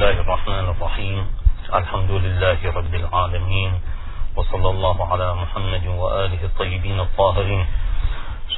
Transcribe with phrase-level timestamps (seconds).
[0.00, 1.26] الله الرحمن الرحيم
[1.74, 3.72] الحمد لله رب العالمين
[4.36, 7.66] وصلى الله على محمد وآله الطيبين الطاهرين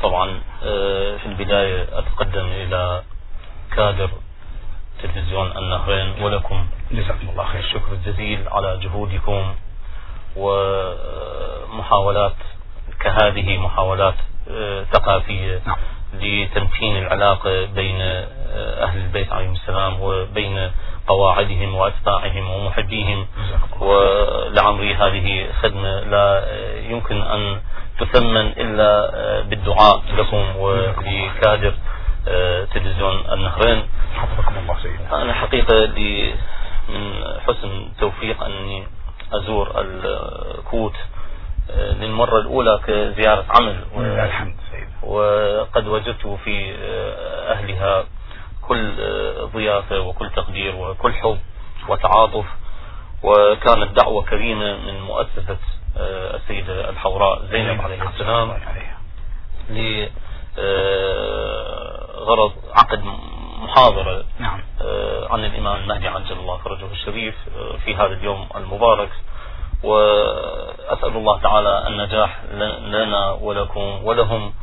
[0.03, 0.41] طبعا
[1.19, 3.03] في البداية أتقدم إلى
[3.77, 4.11] كادر
[5.03, 9.55] تلفزيون النهرين ولكم جزاكم الله خير الشكر الجزيل على جهودكم
[10.37, 12.39] ومحاولات
[13.01, 14.15] كهذه محاولات
[14.95, 15.63] ثقافية.
[16.13, 18.01] لتمكين العلاقة بين
[18.87, 20.71] أهل البيت عليهم السلام وبين
[21.13, 23.27] قواعدهم وأتباعهم ومحبيهم.
[23.81, 26.27] ولعمري هذه خدمة لا
[26.89, 27.61] يمكن أن
[28.01, 28.89] تثمن إلا
[29.41, 31.75] بالدعاء لكم ولكادر
[32.73, 33.81] تلفزيون النهرين.
[34.15, 35.23] حفظكم الله سيدنا.
[35.23, 36.35] أنا حقيقة لي
[36.89, 38.87] من حسن توفيق أني
[39.33, 40.97] أزور الكوت
[42.01, 43.85] للمرة الأولى كزيارة عمل.
[43.95, 44.97] ولله الحمد سيدنا.
[45.03, 46.75] وقد وجدت في
[47.53, 48.05] أهلها
[48.63, 51.39] كل آه، ضيافة وكل تقدير وكل حب
[51.89, 52.45] وتعاطف.
[53.23, 55.59] وكانت دعوة كريمة من مؤسسة
[55.97, 58.59] آه، السيدة الحوراء زينب عليه السلام.
[62.23, 63.03] لغرض عقد
[63.63, 64.61] محاضرة نعم.
[64.83, 69.11] آه، عن الإمام المهدي عجل الله فرجه الشريف آه، في هذا اليوم المبارك.
[69.85, 72.41] وأسأل الله تعالى النجاح
[72.85, 74.55] لنا ولكم ولهم.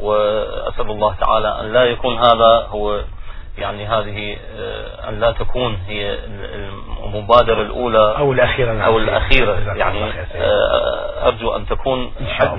[0.00, 3.00] وأسأل الله تعالى أن لا يكون هذا هو
[3.58, 6.70] يعني هذه آه، أن لا تكون هي ال-
[7.04, 8.80] المبادرة الأولى أو الأخيرة.
[8.82, 9.98] أو الأخيرة يعني.
[10.34, 12.12] آه، أرجو أن تكون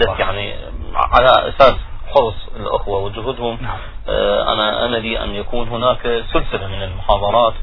[0.04, 0.20] الله.
[0.20, 0.54] يعني
[0.96, 1.76] على أساس
[2.08, 3.78] حرص الأخوة وجهودهم نعم.
[4.10, 7.54] آه، أنا أملي أن يكون هناك سلسلة من المحاضرات.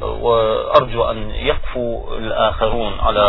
[0.00, 3.20] وأرجو أن يقفوا الآخرون على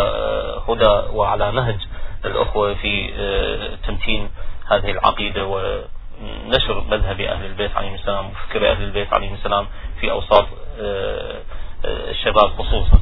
[0.69, 1.77] هدى وعلى نهج
[2.25, 3.09] الأخوة في
[3.87, 4.29] تمكين
[4.71, 5.45] هذه العقيدة
[6.23, 9.65] ونشر مذهب أهل البيت عليهم السلام وفكر أهل البيت عليهم السلام
[10.01, 10.47] في أوساط
[10.81, 11.41] آه،
[11.85, 12.99] آه، الشباب خصوصا.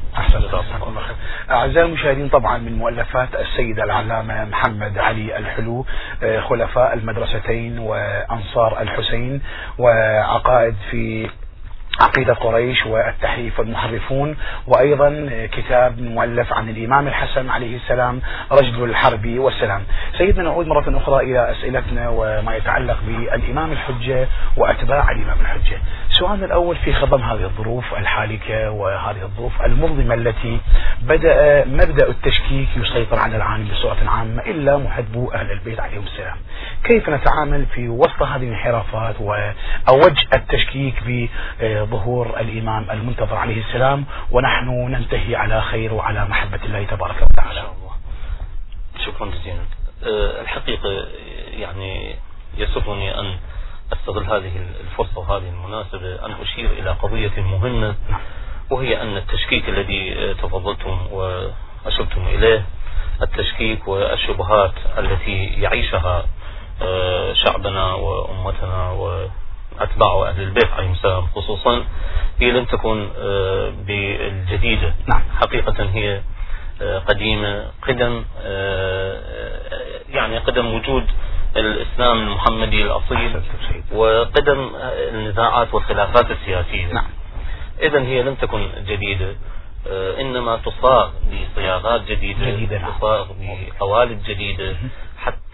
[1.50, 5.86] أعزائي المشاهدين طبعا من مؤلفات السيد العلامة محمد علي الحلو
[6.22, 9.42] آه، خلفاء المدرستين وأنصار الحسين
[9.78, 11.28] وعقائد في
[12.00, 18.20] عقيدة قريش والتحريف والمحرفون وأيضا كتاب مؤلف عن الإمام الحسن عليه السلام
[18.52, 19.82] رجل الحرب والسلام.
[20.18, 25.78] سيدنا نعود مرة أخرى إلى أسئلتنا وما يتعلق بالإمام الحجة وأتباع الإمام الحجة.
[26.10, 30.60] سؤالنا الأول في خضم هذه الظروف الحالكة وهذه الظروف المظلمة التي
[31.02, 36.36] بدأ مبدأ التشكيك يسيطر على العالم بصورة عامة إلا محبو أهل البيت عليهم السلام.
[36.84, 40.94] كيف نتعامل في وسط هذه الانحرافات وأوج التشكيك
[41.84, 47.64] بظهور الإمام المنتظر عليه السلام ونحن ننتهي على خير وعلى محبة الله تبارك وتعالى.
[49.06, 49.62] شكرا جزيلا.
[50.04, 51.06] آه، الحقيقة
[51.58, 52.14] يعني
[52.56, 53.36] يسرني أن
[53.92, 57.94] أستغل هذه الفرصة وهذه المناسبة أن أشير إلى قضية مهمة
[58.70, 62.64] وهي أن التشكيك الذي تفضلتم وأشرتم إليه
[63.22, 66.26] التشكيك والشبهات التي يعيشها
[66.82, 68.90] آه، شعبنا وأمتنا
[69.80, 71.84] وأتباع أهل البيت عليهم السلام خصوصا
[72.40, 74.94] هي لم تكن آه، بالجديدة.
[75.06, 75.22] نعم.
[75.40, 76.20] حقيقة هي
[76.82, 77.70] آه، قديمة.
[77.88, 79.20] قدم آه،
[80.08, 81.06] يعني قدم وجود
[81.56, 83.42] الإسلام المحمدي الأصيل.
[83.92, 84.70] وقدم
[85.14, 86.86] النزاعات والخلافات السياسية.
[86.92, 87.08] نعم.
[87.82, 89.36] إذا هي لم تكن جديدة.
[90.20, 91.10] إنما تصاغ
[91.54, 92.92] بصياغات جديدة جديدة، نعم.
[92.98, 93.26] تصاغ
[93.78, 94.76] بقوالب جديدة.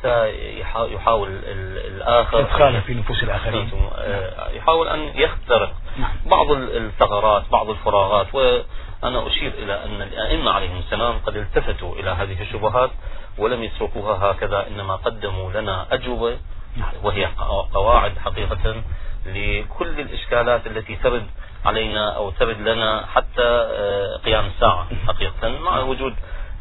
[0.00, 0.28] حتى
[0.61, 3.71] يحا- يحاول ال- الآخر إدخاله في نفوس الآخرين.
[3.99, 6.11] آه، يحاول أن يخترق نعم.
[6.27, 12.10] بعض ال- الثغرات بعض الفراغات وأنا أشير إلى أن الأئمة عليهم السلام قد التفتوا إلى
[12.10, 12.91] هذه الشبهات
[13.39, 16.39] ولم يتركوها هكذا إنما قدموا لنا أجوبة
[16.77, 16.93] نعم.
[17.03, 17.28] وهي
[17.75, 18.83] قواعد حقيقة
[19.27, 21.27] لكل الإشكالات التي ترد
[21.65, 26.15] علينا أو ترد لنا حتى آه، قيام الساعة حقيقة مع وجود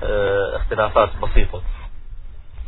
[0.04, 1.62] آه، اختلافات بسيطة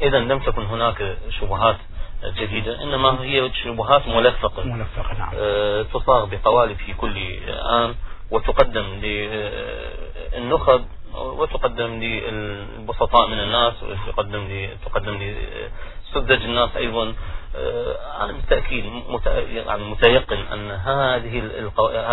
[0.02, 1.78] إذا لم تكن هناك شبهات
[2.24, 7.18] جديدة إنما هي شبهات ملفقة ملفقة نعم آه، تصاغ بقوالب في كل
[7.50, 7.96] آن
[8.32, 8.86] وتقدم
[10.36, 10.86] للنخب
[11.16, 17.14] وتقدم للبسطاء من الناس وتقدم ل- تقدم لسذج الناس أيضا
[17.56, 21.40] آه، أنا بالتأكيد مت- يعني متيقن أن هذه.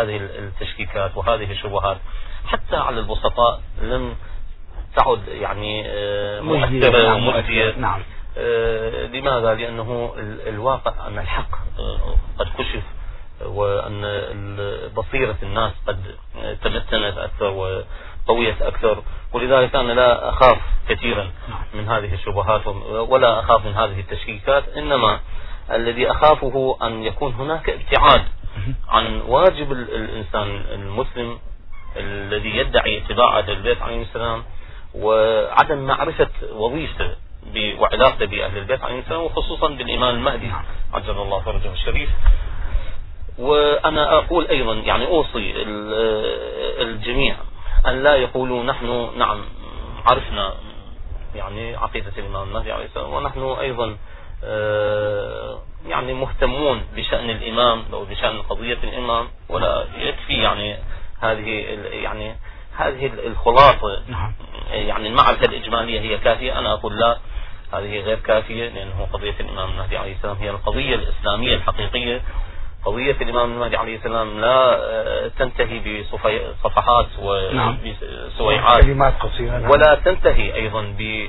[0.01, 1.97] هذه التشكيكات وهذه الشبهات
[2.47, 4.17] حتى على البسطاء لم
[4.99, 8.01] تعد يعني آه، مجدية، مؤثرة نعم، مؤثرة، نعم.
[8.39, 12.83] آه، لماذا؟ لأنه ال- الواقع أن الحق آه، قد كشف
[13.47, 14.03] وأن
[14.97, 16.01] بصيرة الناس قد
[16.63, 17.51] تمتنت أكثر
[18.29, 19.03] وقويت أكثر.
[19.33, 20.59] ولذلك أنا لا أخاف
[20.89, 21.31] كثيرا
[21.75, 22.67] من هذه الشبهات
[23.09, 24.65] ولا أخاف من هذه التشكيكات.
[24.77, 25.21] إنما
[25.73, 28.25] الذي أخافه أن يكون هناك ابتعاد
[28.89, 31.39] عن واجب ال- الإنسان المسلم
[31.97, 34.45] الذي يدعي اتباع البيت عليهم السلام.
[34.95, 37.17] وعدم معرفة وظيفته
[37.79, 40.51] وعلاقته بأهل البيت عليهم السلام وخصوصا بالإمام المهدي
[40.93, 42.11] عجل الله فرجه الشريف.
[43.39, 45.53] وأنا أقول أيضا يعني أوصي
[46.83, 47.37] الجميع
[47.87, 49.45] أن لا يقولوا نحن نعم
[50.07, 50.55] عرفنا
[51.35, 53.97] يعني عقيدة الإمام المهدي عليه السلام ونحن أيضا
[54.45, 55.59] آه،
[55.89, 60.77] يعني مهتمون بشأن الإمام أو بشأن قضية الإمام ولا يكفي يعني
[61.21, 61.49] هذه
[61.93, 62.37] يعني
[62.79, 64.33] هذه الخلاصة نعم.
[64.71, 67.19] يعني المعرفة الإجمالية هي كافية أنا أقول لا
[67.73, 72.23] هذه غير كافية لأنه قضية الإمام المهدي عليه السلام هي القضية الإسلامية الحقيقية
[72.85, 79.71] قضية الإمام المهدي عليه السلام لا آه، تنتهي بصفحات وسويعات كلمات قصيرة نعم.
[79.71, 81.29] ولا تنتهي أيضا ب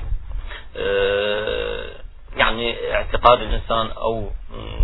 [0.78, 1.86] آه،
[2.38, 4.30] يعني اعتقاد الإنسان أو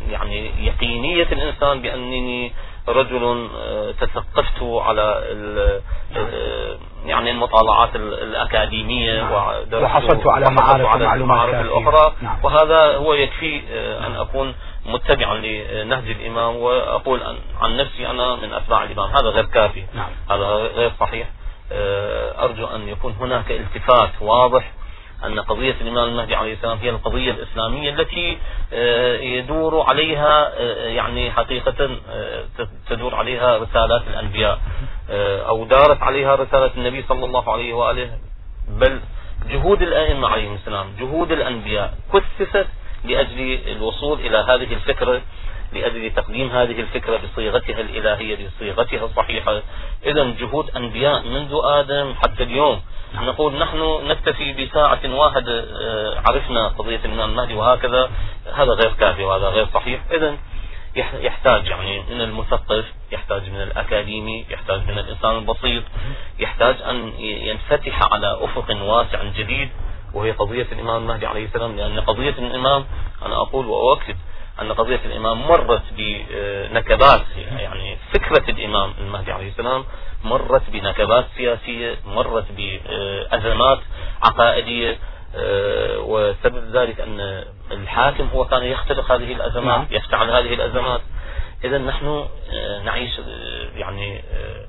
[0.09, 2.53] يعني يقينية الإنسان بأنني
[2.87, 5.23] رجل آه، تثقفت على
[7.05, 9.83] يعني المطالعات الأكاديمية نعم.
[9.83, 12.37] وحصلت على معارف على المعارف الأخرى نعم.
[12.43, 13.61] وهذا هو يكفي
[14.07, 14.55] أن أكون
[14.85, 17.21] متبعا لنهج الإمام وأقول
[17.61, 20.09] عن نفسي أنا من أتباع الإمام هذا غير كافي نعم.
[20.29, 20.45] هذا
[20.75, 21.27] غير صحيح
[21.71, 24.71] آه، أرجو أن يكون هناك التفات واضح
[25.25, 28.37] أن قضية الإمام المهدي عليه السلام هي القضية الإسلامية التي
[28.73, 31.89] آه، يدور عليها آه، يعني حقيقة
[32.89, 34.59] تدور عليها رسالات الأنبياء.
[35.47, 38.17] أو دارت عليها رسالة النبي صلى الله عليه وآله.
[38.67, 38.99] بل
[39.49, 42.67] جهود الأئمة عليهم السلام جهود الأنبياء كثفت
[43.03, 45.21] لأجل الوصول إلى هذه الفكرة.
[45.73, 49.61] لأجل تقديم هذه الفكرة بصيغتها الإلهية بصيغتها الصحيحة.
[50.05, 52.81] إذا جهود أنبياء منذ آدم حتى اليوم.
[53.15, 58.09] نقول نحن نكتفي بساعة واحدة آه، عرفنا قضية الإمام المهدي وهكذا.
[58.53, 60.01] هذا غير كافي وهذا غير صحيح.
[60.11, 60.37] إذا
[60.95, 65.83] يحتاج يعني من المثقف يحتاج من الأكاديمي يحتاج من الإنسان البسيط
[66.39, 69.69] يحتاج أن ينفتح على أفق واسع جديد.
[70.13, 71.77] وهي قضية الإمام المهدي عليه السلام.
[71.77, 72.85] لأن قضية الإمام
[73.25, 74.15] أنا أقول وأؤكد
[74.61, 77.21] أن قضية الإمام مرت بنكبات
[77.57, 79.85] يعني فكرة الإمام المهدي عليه السلام
[80.23, 83.79] مرت بنكبات سياسية مرت بأزمات
[84.23, 84.97] عقائدية
[85.35, 89.87] آه، وسبب ذلك أن الحاكم هو كان يختلق هذه الأزمات نعم.
[89.91, 91.01] يفتعل هذه الأزمات
[91.63, 94.21] إذا نحن آه، نعيش آه، يعني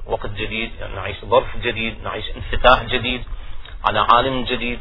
[0.06, 3.24] وقت جديد يعني نعيش ظرف جديد نعيش انفتاح جديد
[3.84, 4.78] على عالم جديد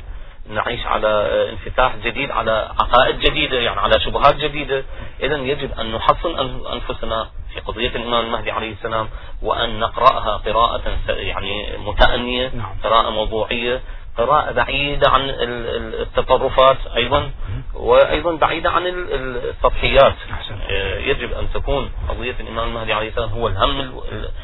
[0.49, 1.09] نعيش على
[1.49, 4.83] انفتاح جديد على عقائد جديدة يعني على شبهات جديدة
[5.23, 6.35] إذا يجب أن نحصن
[6.73, 9.09] أنفسنا في قضية الإمام المهدي عليه السلام
[9.41, 12.75] وأن نقرأها قراءة يعني متأنية نعم.
[12.83, 13.81] قراءة موضوعية
[14.17, 15.21] قراءة بعيدة عن
[16.01, 17.31] التطرفات أيضا
[17.73, 20.13] وأيضا بعيدة عن السطحيات
[20.69, 23.99] آه، يجب أن تكون قضية الإمام المهدي عليه السلام هو الهم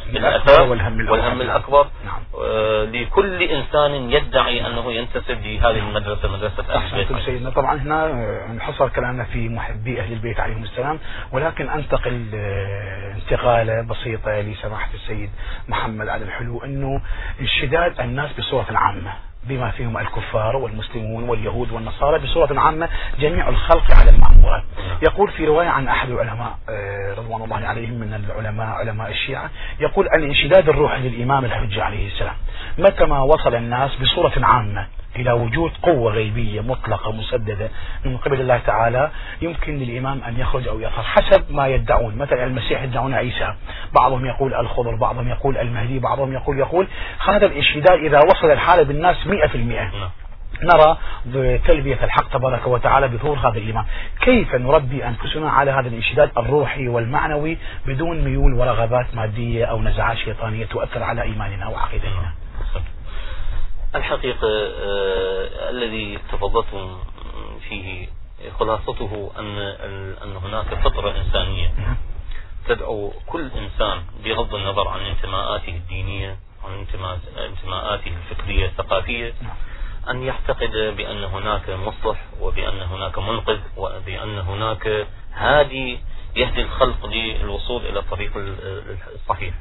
[0.09, 1.87] الأساس والهم, والهم الأكبر.
[2.05, 2.19] نعم.
[2.43, 7.25] آه، لكل إنسان يدعي أنه ينتسب لهذه المدرسة مدرسة أهل البيت.
[7.25, 8.05] سيدنا طبعا هنا
[8.51, 10.99] انحصر كلامنا في محبي أهل البيت عليهم السلام
[11.31, 15.29] ولكن أنتقل آه، انتقالة بسيطة لسماحة السيد
[15.67, 17.01] محمد علي الحلو أنه
[17.41, 22.89] انشداد الناس بصورة عامة بما فيهم الكفار والمسلمون واليهود والنصارى بصورة عامة
[23.19, 24.63] جميع الخلق على المأمورات
[25.01, 29.49] يقول في رواية عن أحد العلماء آه، رضوان الله عليهم من العلماء علماء الشيعة
[29.79, 32.35] يقول الانشداد الروحي للإمام الحجة عليه السلام
[32.77, 37.69] متى ما وصل الناس بصورة عامة إلى وجود قوة غيبية مطلقة مسددة
[38.05, 42.17] من قبل الله تعالى يمكن للإمام أن يخرج أو يظهر حسب ما يدعون.
[42.17, 43.53] مثلا المسيح يدعون عيسى.
[43.93, 46.87] بعضهم يقول الخضر بعضهم يقول المهدي بعضهم يقول يقول
[47.27, 49.83] هذا الانشداد إذا وصل الحالة بالناس مئة في المئة.
[49.83, 50.09] نعم.
[50.63, 53.85] نرى بتلبية الحق تبارك وتعالى بظهور هذا الإيمان
[54.21, 60.65] كيف نربي أنفسنا على هذا الانشداد الروحي والمعنوي بدون ميول ورغبات مادية أو نزعات شيطانية
[60.65, 62.40] تؤثر على إيماننا وعقيدتنا؟
[63.95, 66.99] الحقيقة آه الذي تفضلتم
[67.69, 68.07] فيه
[68.59, 69.57] خلاصته أن
[70.23, 71.73] أن هناك فطرة إنسانية
[72.67, 76.85] تدعو كل إنسان بغض النظر عن انتماءاته الدينية عن
[77.37, 79.33] انتماءاته الفكرية الثقافية
[80.09, 85.99] أن يعتقد بأن هناك مصلح وبأن هناك منقذ وبأن هناك هادي
[86.35, 88.31] يهدي الخلق للوصول إلى الطريق
[89.15, 89.53] الصحيح.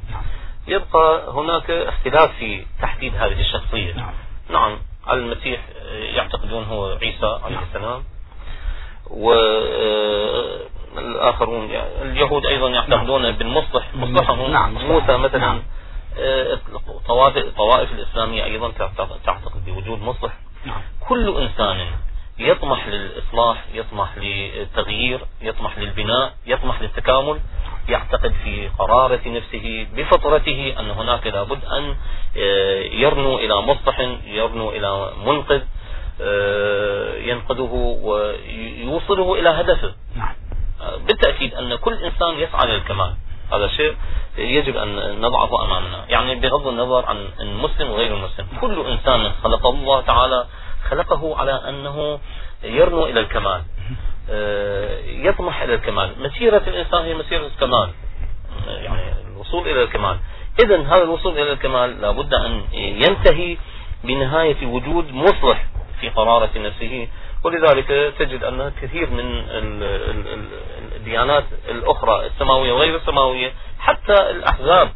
[0.67, 4.13] يبقى هناك اختلاف في تحديد هذه الشخصية نعم,
[4.49, 4.77] نعم
[5.11, 7.63] المسيح يعتقدون هو عيسى عليه نعم.
[7.63, 8.03] السلام
[10.95, 13.35] والآخرون يعني اليهود أيضا يعتقدون نعم.
[13.35, 14.73] بالمصلح مصلحهم نعم.
[14.73, 15.61] موسى مثلا نعم.
[16.89, 18.71] الطوائف الطوائف الإسلامية أيضا
[19.25, 20.33] تعتقد بوجود مصلح
[20.65, 20.81] نعم.
[21.07, 21.87] كل إنسان
[22.39, 27.39] يطمح للإصلاح يطمح للتغيير يطمح للبناء يطمح للتكامل
[27.91, 31.95] يعتقد في قرارة نفسه بفطرته أن هناك لابد أن
[32.37, 35.61] آه، يرنو إلى مصلح يرنو إلى منقذ
[36.21, 39.93] آه، ينقذه ويوصله إلى هدفه.
[40.15, 40.35] نعم.
[40.81, 43.13] آه، بالتأكيد أن كل إنسان يسعى للكمال.
[43.51, 43.95] هذا شيء
[44.37, 46.05] يجب أن نضعه أمامنا.
[46.09, 50.45] يعني بغض النظر عن المسلم وغير المسلم كل إنسان خلقه الله تعالى
[50.89, 52.19] خلقه على أنه
[52.63, 53.61] يرنو إلى الكمال.
[54.29, 56.13] آه، يطمح إلى الكمال.
[56.19, 57.89] مسيرة الإنسان هي مسيرة الكمال.
[58.67, 60.17] يعني الوصول إلى الكمال.
[60.63, 63.57] إذا هذا الوصول إلى الكمال لابد أن ينتهي
[64.03, 65.65] بنهاية وجود مصلح
[66.01, 67.07] في قرارة نفسه.
[67.43, 69.43] ولذلك تجد أن كثير من
[70.95, 74.91] الديانات الأخرى السماوية وغير السماوية حتى الأحزاب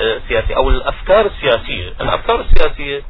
[0.00, 1.88] السياسية أو الأفكار السياسية.
[2.00, 3.02] الأفكار السياسية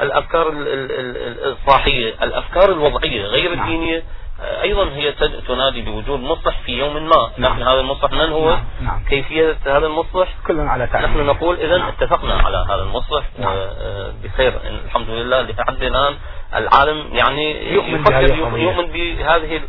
[0.00, 3.64] الأفكار الإصلاحية الأفكار الوضعية غير نعم.
[3.64, 4.02] الدينية
[4.40, 5.12] أيضا هي
[5.48, 7.52] تنادي بوجود مصلح في يوم ما نعم.
[7.52, 8.64] نحن هذا المصلح من هو نعم.
[8.80, 9.04] نعم.
[9.08, 11.88] كيفية هذا المصلح كلنا على تعليم نحن نقول اذا نعم.
[11.88, 13.52] اتفقنا على هذا المصلح نعم.
[13.56, 16.14] آه، بخير الحمد لله لحد الآن
[16.54, 19.60] العالم يعني يؤمن يفكر يؤمن بهذه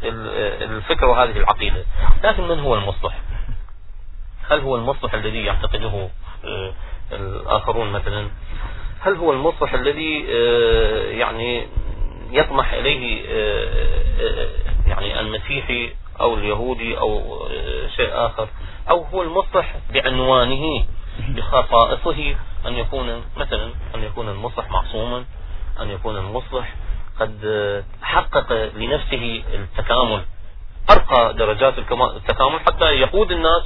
[0.61, 1.85] الفكرة وهذه العقيدة
[2.23, 3.19] لكن من هو المصلح
[4.49, 6.09] هل هو المصلح الذي يعتقده
[6.45, 6.73] آه،
[7.11, 8.29] الآخرون مثلا
[8.99, 11.67] هل هو المصلح الذي آه، يعني
[12.31, 13.25] يطمح إليه
[14.87, 17.39] يعني المسيحي أو اليهودي أو
[17.95, 18.47] شيء آخر
[18.89, 20.85] أو هو المصلح بعنوانه
[21.29, 22.35] بخصائصه
[22.67, 25.25] أن يكون مثلا أن يكون المصلح معصوما
[25.81, 26.75] أن يكون المصلح
[27.19, 30.21] قد حقق لنفسه التكامل
[30.91, 33.63] أرقى درجات التكامل حتى يقود الناس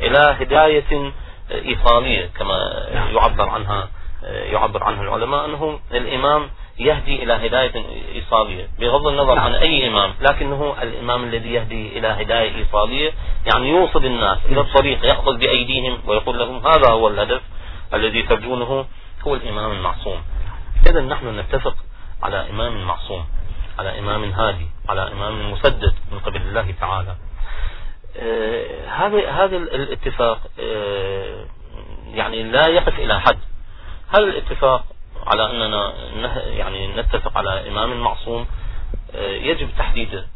[0.00, 1.12] إلى هداية
[1.50, 2.86] إيصالية كما.
[3.14, 3.88] يعبر عنها
[4.22, 8.68] يعبر عنها العلماء أنه الإمام يهدي إلى هداية إيصالية.
[8.80, 9.44] بغض النظر نعم.
[9.44, 13.12] عن أي إمام لكنه الإمام الذي يهدي إلى هداية إيصالية
[13.52, 17.40] يعني يوصل الناس إلى الطريق يأخذ بأيديهم ويقول لهم هذا هو الهدف
[17.94, 18.86] الذي ترجونه
[19.26, 20.22] هو الإمام المعصوم.
[20.86, 21.74] إذا نحن نتفق
[22.22, 23.26] على إمام معصوم
[23.78, 27.16] على إمام هادي على إمام مسدد من قبل الله تعالى.
[28.16, 31.44] آه، هذا هذا الاتفاق آه،
[32.14, 33.38] يعني لا يقف إلى حد.
[34.08, 34.84] هذا الاتفاق
[35.26, 35.92] على أننا
[36.44, 38.46] يعني نتفق على إمام معصوم؟
[39.14, 40.26] آه، يجب تحديده.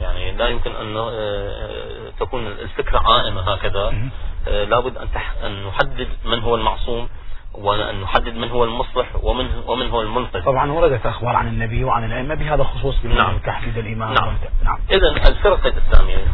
[0.00, 4.10] يعني لا يمكن أن آه، تكون الفكرة عائمة هكذا.
[4.48, 5.08] آه، لابد أن
[5.44, 7.08] أن نحدد من هو المعصوم
[7.54, 10.44] وأن نحدد من هو المصلح ومن ومن هو المنقذ.
[10.44, 13.38] طبعا وردت أخبار عن النبي وعن الأئمة بهذا الخصوص نعم.
[13.38, 14.14] تحديد الإمام.
[14.14, 14.78] نعم, نعم.
[14.90, 16.24] إذا الفرق الإسلامية.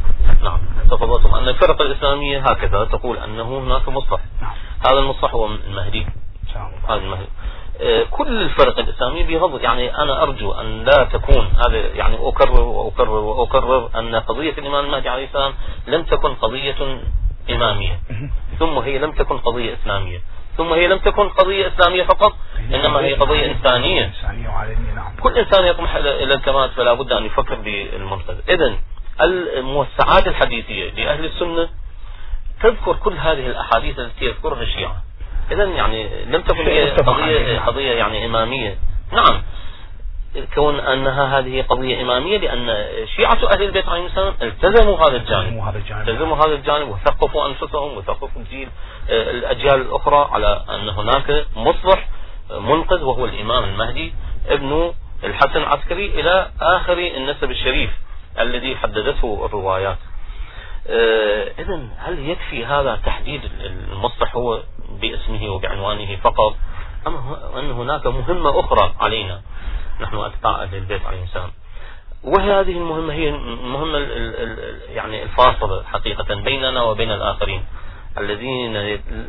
[0.42, 0.60] نعم.
[0.90, 1.34] تفضلتم.
[1.34, 4.20] أن الفرق الإسلامية هكذا تقول أنه هناك مصلح.
[4.42, 4.54] نعم.
[4.90, 6.06] هذا المصلح هو المهدي.
[6.90, 7.28] المهدي.
[7.80, 13.10] آه، كل الفرق الإسلامية بغض يعني أنا أرجو أن لا تكون هذا يعني أكرر وأكرر
[13.10, 15.54] وأكرر أن قضية الإمام المهدي عليه السلام
[15.86, 17.00] لم تكن قضية
[17.50, 18.00] إمامية.
[18.58, 20.20] ثم هي لم تكن قضية إسلامية.
[20.56, 22.32] ثم هي لم تكن قضية إسلامية فقط
[22.74, 24.12] إنما هي قضية إنسانية.
[24.94, 25.16] نعم.
[25.20, 28.34] كل إنسان يطمح إلى الكمال فلا بد أن يفكر بالمنقذ.
[28.48, 28.74] إذا
[29.20, 31.68] الموسعات الحديثية لأهل السنة
[32.62, 35.05] تذكر كل هذه الأحاديث التي يذكرها الشيعة.
[35.50, 38.78] اذا يعني لم تكن هي قضية قضية يعني إمامية.
[39.12, 39.42] نعم.
[40.54, 42.86] كون أنها هذه قضية إمامية لأن
[43.16, 46.08] شيعة أهل البيت عليهم السلام التزموا هذا الجانب.
[46.08, 46.88] التزموا هذا الجانب.
[46.88, 48.68] وثقفوا أنفسهم وثقفوا الجيل
[49.10, 52.08] آه، الأجيال الأخرى على أن هناك مصلح
[52.50, 54.14] آه، منقذ وهو الإمام المهدي
[54.48, 57.90] ابن الحسن العسكري إلى آخر النسب الشريف
[58.38, 59.98] الذي حددته الروايات.
[60.88, 64.60] آه، اذا هل يكفي هذا تحديد المصلح هو
[65.00, 66.56] باسمه وبعنوانه فقط.
[67.06, 67.16] أم
[67.58, 69.42] أن هناك مهمة أخرى علينا.
[70.00, 71.50] نحن أتباع أهل البيت عليه السلام.
[72.24, 73.98] وهي هذه المهمة هي المهمة
[74.88, 77.64] يعني الفاصلة حقيقة بيننا وبين الآخرين.
[78.18, 78.76] الذين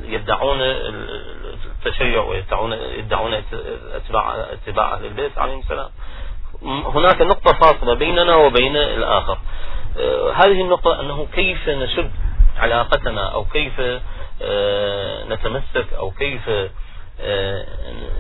[0.04, 3.34] يدعون التشيع ويدعون يدعون
[3.94, 5.90] اتباع اتباع أهل البيت عليهم السلام.
[6.64, 9.38] هناك نقطة فاصلة بيننا وبين الآخر.
[9.98, 12.12] آه، هذه النقطة أنه كيف نشد
[12.58, 13.82] علاقتنا أو كيف
[15.30, 16.50] نتمسك أو كيف
[17.22, 17.66] آه،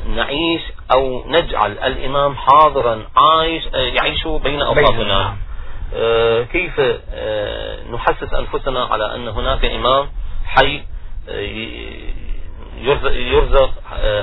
[0.08, 5.38] نعيش أو نجعل الإمام حاضرا عايش آه، يعيش بين أوقاتنا.
[6.52, 6.80] كيف
[7.92, 10.10] نحسس أنفسنا على أن هناك إمام
[10.46, 10.84] حي
[13.14, 13.72] يرزق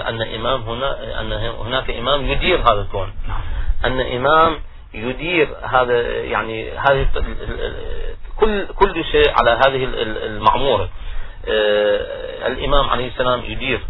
[0.09, 3.41] أن إمام هنا أن هناك إمام يدير هذا الكون نعم.
[3.85, 4.59] أن إمام
[4.95, 7.09] يدير هذا يعني هذه
[8.37, 9.85] كل كل شيء على هذه
[10.27, 10.89] المعمورة آه،
[12.47, 13.81] الإمام عليه السلام يدير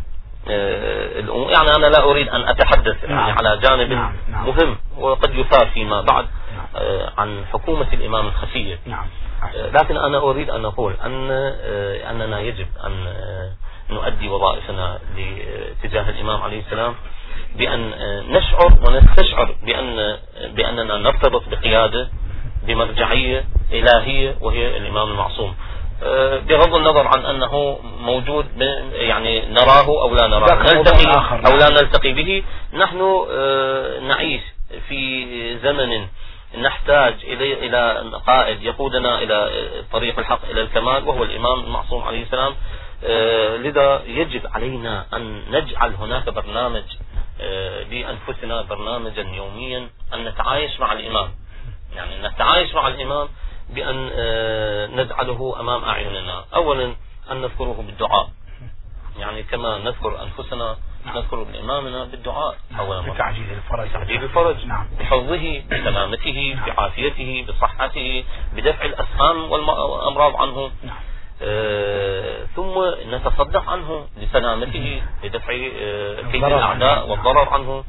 [0.48, 3.38] آه، الأمور يعني أنا لا أريد أن أتحدث يعني نعم.
[3.38, 4.12] على جانب نعم.
[4.28, 4.46] نعم.
[4.46, 6.66] مهم وقد يثار فيما بعد نعم.
[6.76, 9.06] آه، عن حكومة الإمام الخفية نعم.
[9.54, 11.30] لكن أنا أريد أن أقول أن
[12.10, 13.06] أننا يجب أن
[13.90, 14.98] نؤدي وظائفنا
[15.82, 16.94] تجاه الإمام عليه السلام
[17.56, 17.90] بأن
[18.28, 20.16] نشعر ونستشعر بأن
[20.54, 22.08] بأننا نرتبط بقيادة
[22.66, 25.54] بمرجعية إلهية وهي الإمام المعصوم
[26.48, 28.46] بغض النظر عن أنه موجود
[28.92, 30.62] يعني نراه أو لا نراه.
[30.62, 31.12] نلتقي
[31.46, 32.44] أو لا نلتقي به.
[32.72, 34.42] نحن أه، نعيش
[34.88, 36.06] في زمن
[36.62, 39.50] نحتاج إلى قائد يقودنا إلى
[39.92, 42.54] طريق الحق إلى الكمال وهو الإمام المعصوم عليه السلام.
[43.04, 46.84] أه، لذا يجب علينا أن نجعل هناك برنامج
[47.90, 51.30] لأنفسنا برنامجا يوميا أن نتعايش مع الإمام.
[51.96, 53.28] يعني نتعايش مع الإمام
[53.70, 56.94] بأن آه، نجعله أمام أعيننا أولا
[57.30, 58.30] أن نذكره بالدعاء
[59.18, 61.18] يعني كما نذكر أنفسنا نعم.
[61.18, 62.80] نذكر بإمامنا بالدعاء نعم.
[62.80, 64.88] أولا بتعجيل الفرج تعجيل الفرج نعم.
[65.00, 66.66] بحفظه بسلامته نعم.
[66.66, 68.24] بعافيته بصحته
[68.56, 70.96] بدفع الأسهام والأمراض عنه نعم.
[71.42, 72.74] آه ثم
[73.10, 77.84] نتصدق عنه لسلامته بدفع آه كيد الأعداء والضرر عنه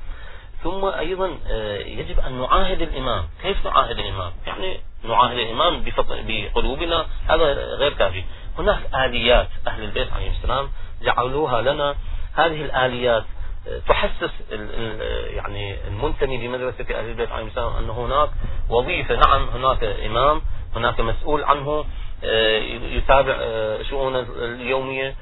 [0.66, 7.54] ثم أيضا آه، يجب أن نعاهد الإمام كيف نعاهد الإمام يعني نعاهد الإمام بقلوبنا هذا
[7.76, 8.24] غير كافي
[8.58, 10.70] هناك آليات أهل البيت عليه السلام
[11.02, 11.96] جعلوها لنا
[12.34, 13.24] هذه الآليات
[13.68, 14.32] آه، تحسس
[15.36, 18.30] يعني المنتمي لمدرسة أهل البيت عليه السلام أن هناك
[18.70, 20.42] وظيفة نعم هناك إمام
[20.76, 21.86] هناك مسؤول عنه
[22.24, 22.58] آه،
[22.92, 23.38] يتابع
[23.90, 25.16] شؤون اليومية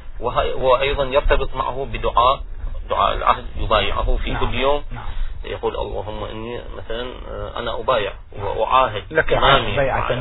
[0.56, 2.44] وأيضا يرتبط معه بدعاء
[2.90, 4.46] دعاء العهد يبايعه في نعم.
[4.46, 5.04] كل يوم نعم.
[5.46, 8.14] يقول اللهم إني مثلا آه، أنا أبايع
[8.58, 9.34] وأعاهد لك
[9.76, 10.12] بيعة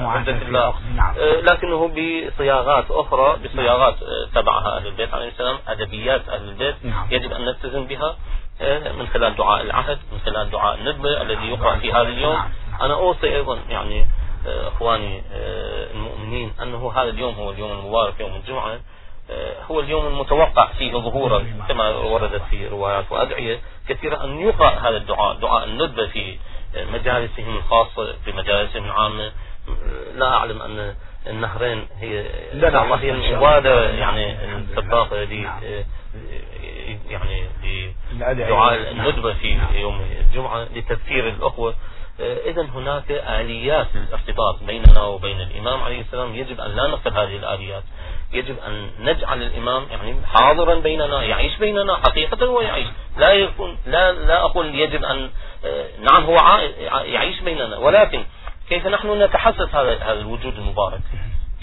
[0.43, 0.75] الله.
[0.97, 1.15] نعم.
[1.19, 7.07] آه، لكنه بصياغات أخرى بصياغات آه، تبعها أهل البيت عليه السلام أدبيات أهل البيت نعم.
[7.11, 8.17] يجب أن نلتزم بها
[8.99, 12.33] من خلال دعاء العهد من خلال دعاء الندبة الذي يقرأ في هذا اليوم.
[12.33, 12.51] نعم.
[12.83, 14.07] أنا أوصي أيضا يعني
[14.47, 15.23] إخواني
[15.95, 18.73] المؤمنين أنه هذا اليوم هو اليوم المبارك يوم الجمعة.
[18.73, 18.81] آه،
[19.71, 25.37] هو اليوم المتوقع فيه ظهورا كما وردت في روايات وأدعية كثيرة أن يقرأ هذا الدعاء
[25.37, 26.39] دعاء الندبة في
[26.77, 29.33] مجالسهم الخاصة في مجالسهم العامة.
[30.15, 30.95] لا أعلم أن
[31.27, 32.97] النهرين هي لا الله.
[32.97, 35.63] هي المبادرة يعني السباقة ل نعم.
[37.11, 37.49] يعني
[38.13, 39.75] لدعاء الندبة في نعم.
[39.75, 41.71] يوم الجمعة لتذكير الأخوة.
[41.71, 41.75] آه،
[42.23, 46.35] إذا هناك آليات للارتباط بيننا وبين الإمام عليه السلام.
[46.35, 47.83] يجب أن لا نفقد هذه الآليات.
[48.33, 54.13] يجب أن نجعل الإمام يعني حاضرا بيننا يعيش بيننا حقيقة هو يعيش لا يكون لا
[54.13, 55.31] لا أقول يجب أن
[55.65, 56.37] آه، نعم هو
[57.05, 58.25] يعيش بيننا ولكن
[58.69, 61.01] كيف نحن نتحسس هذا الوجود المبارك؟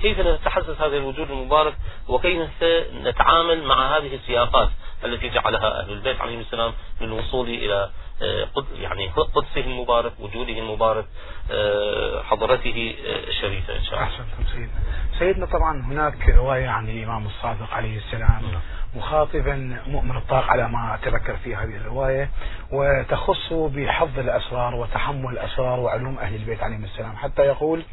[0.01, 1.73] كيف نتحسس هذا الوجود المبارك؟
[2.07, 2.63] وكيف
[3.03, 4.69] نتعامل مع هذه السياقات؟
[5.03, 7.89] التي جعلها أهل البيت عليهم السلام للوصول إلى
[8.21, 11.05] آه، يعني قدسه المبارك وجوده المبارك
[11.51, 12.95] آه، حضرته
[13.27, 14.79] الشريفة إن شاء الله أحسنتم سيدنا
[15.19, 18.61] سيدنا طبعا هناك رواية عن الإمام الصادق عليه السلام نعم.
[18.95, 22.29] مخاطبا مؤمن الطاق على ما أتذكر في هذه الرواية
[22.71, 27.83] وتخص بحفظ الأسرار وتحمل الأسرار وعلوم أهل البيت عليهم السلام حتى يقول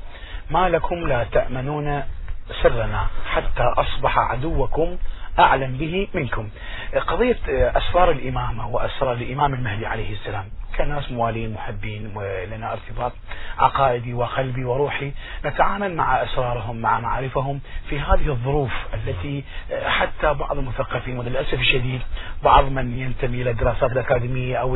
[0.50, 2.02] ما لكم لا تأمنون
[2.62, 4.96] سرنا حتى أصبح عدوكم
[5.38, 6.48] أعلم به منكم.
[7.06, 10.44] قضية أسرار الإمامة وأسرار الإمام المهدي عليه السلام.
[10.78, 13.12] كناس موالين محبين ولنا ارتباط
[13.58, 15.12] عقائدي وقلبي وروحي.
[15.44, 19.44] نتعامل مع أسرارهم مع معارفهم في هذه الظروف التي
[19.86, 22.00] حتى بعض المثقفين وللأسف الشديد
[22.44, 24.74] بعض من ينتمي إلى الدراسات الأكاديمية أو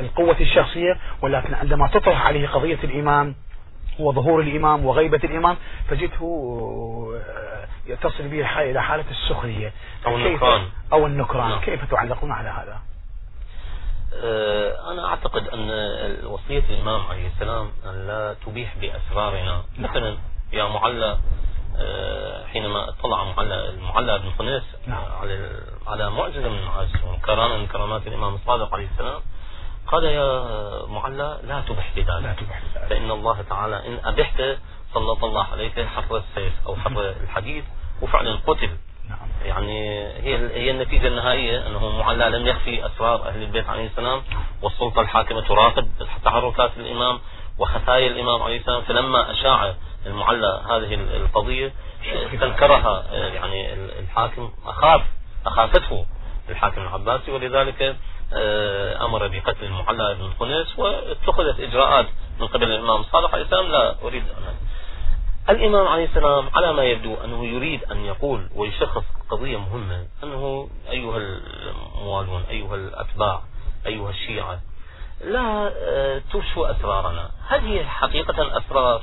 [0.00, 3.34] القوة الشخصية ولكن عندما تطرح عليه قضية الإمام
[3.98, 5.56] وظهور الإمام وغيبة الإمام
[5.90, 6.18] تجده
[7.90, 9.72] آه، تصل به الحال إلى حالة السخرية
[10.06, 11.60] أو النكران أو النكران نعم.
[11.60, 12.78] كيف تعلقون على هذا
[14.14, 15.70] آه، أنا أعتقد أن
[16.26, 19.90] وصية الإمام عليه السلام أن لا تبيح بأسرارنا نعم.
[19.90, 20.16] مثلا
[20.52, 21.18] يا معلى
[21.76, 25.04] آه، حينما اطلع معلى المعلى بن خنيس نعم.
[25.20, 25.50] على
[25.86, 29.20] على معجزة من المعاجز وكرامة من كرامات الإمام الصادق عليه السلام
[29.92, 30.46] قال يا
[30.86, 34.42] معلى لا تبح بذلك لا تبح بذلك فإن الله تعالى إن أبحت
[34.94, 37.64] سلط الله عليك حفر السيف أو حفر الحديث
[38.02, 38.70] وفعلا قتل
[39.08, 39.28] نعم.
[39.44, 44.22] يعني هي هي النتيجة النهائية أنه معلى لم يخفي أسرار أهل البيت عليه السلام
[44.62, 45.88] والسلطة الحاكمة تراقب
[46.24, 47.20] تحركات الإمام
[47.58, 48.82] وخفايا الإمام عليه السلام.
[48.82, 49.74] فلما أشاع
[50.06, 51.72] المعلى هذه القضية
[52.34, 55.02] استنكرها يعني الحاكم أخاف
[55.46, 56.06] أخافته
[56.48, 57.30] الحاكم العباسي.
[57.30, 57.96] ولذلك آه،
[59.04, 62.06] أمر بقتل المعلى بن خنيس واتخذت إجراءات
[62.40, 64.54] من قبل الإمام الصادق عليه السلام لا أريد أن
[65.48, 71.16] الإمام عليه السلام على ما يبدو أنه يريد أن يقول ويشخص قضية مهمة أنه أيها
[71.16, 73.42] الموالون أيها الأتباع
[73.86, 74.60] أيها الشيعة
[75.24, 77.30] لا آه، تفشوا أسرارنا.
[77.48, 79.02] هل هي حقيقة أسرار.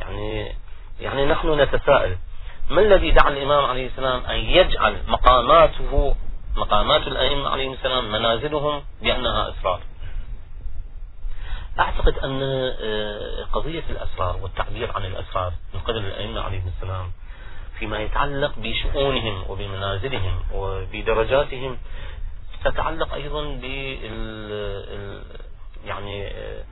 [0.00, 0.54] يعني
[1.00, 2.16] يعني نحن نتساءل.
[2.70, 6.14] ما الذي دعا الإمام عليه السلام أن يجعل مقاماته
[6.56, 9.80] مقامات الأئمة عليهم السلام منازلهم بأنها أسرار
[11.78, 17.12] أعتقد أن آه، قضية الأسرار والتعبير عن الأسرار من قبل الأئمة عليهم السلام
[17.78, 21.78] فيما يتعلق بشؤونهم وبمنازلهم وبدرجاتهم
[22.64, 25.22] تتعلق أيضا بال
[25.84, 26.64] يعني آه،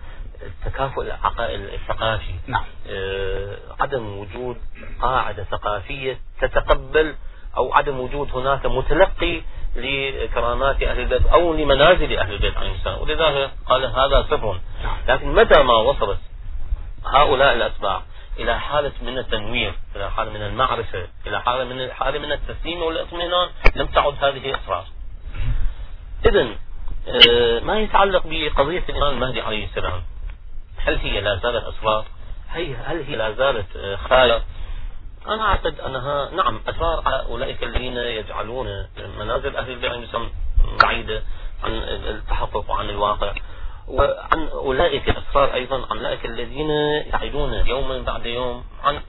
[0.43, 1.03] التكافؤ
[1.41, 2.65] الثقافي نعم.
[2.89, 4.57] آه، عدم وجود
[5.01, 7.15] قاعدة ثقافية تتقبل
[7.57, 9.43] أو عدم وجود هناك متلقي
[9.77, 14.61] لكرامات أهل البيت أو لمنازل أهل البيت عليهم السلام ولذلك قال هذا سر.
[14.85, 14.97] نعم.
[15.09, 16.19] لكن متى ما وصلت
[17.07, 18.03] هؤلاء الأتباع
[18.39, 23.49] إلى حالة من التنوير إلى حالة من المعرفة إلى حالة من حالة من التسليم والاطمئنان
[23.77, 24.85] لم تعد هذه أسرار
[26.27, 26.49] إذا
[27.09, 30.03] آه، ما يتعلق بقضية الإمام المهدي عليه السلام؟
[30.77, 32.05] هل هي لا زالت أسرار
[32.53, 34.43] هي هل هي لا زالت آه، خفايا
[35.29, 38.87] أنا أعتقد أنها نعم أسرار على أولئك الذين يجعلون
[39.19, 40.11] منازل أهل البيت
[40.83, 41.23] بعيدة
[41.65, 43.35] عن التحقق وعن الواقع.
[43.89, 46.71] وعن أولئك الأسرار أيضا عن أولئك الذين
[47.13, 49.01] يعيدون يوما بعد يوم عن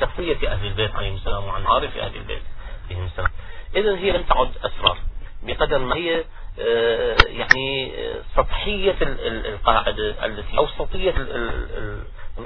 [0.00, 2.42] تقوية آه، أهل البيت عليهم السلام وعن عارف أهل البيت
[2.90, 3.30] عليهم السلام.
[3.76, 4.98] إذا هي لم تعد أسرار
[5.42, 6.24] بقدر ما هي
[6.60, 7.92] آه، يعني
[8.36, 11.14] سطحية القاعدة التي أو سطحية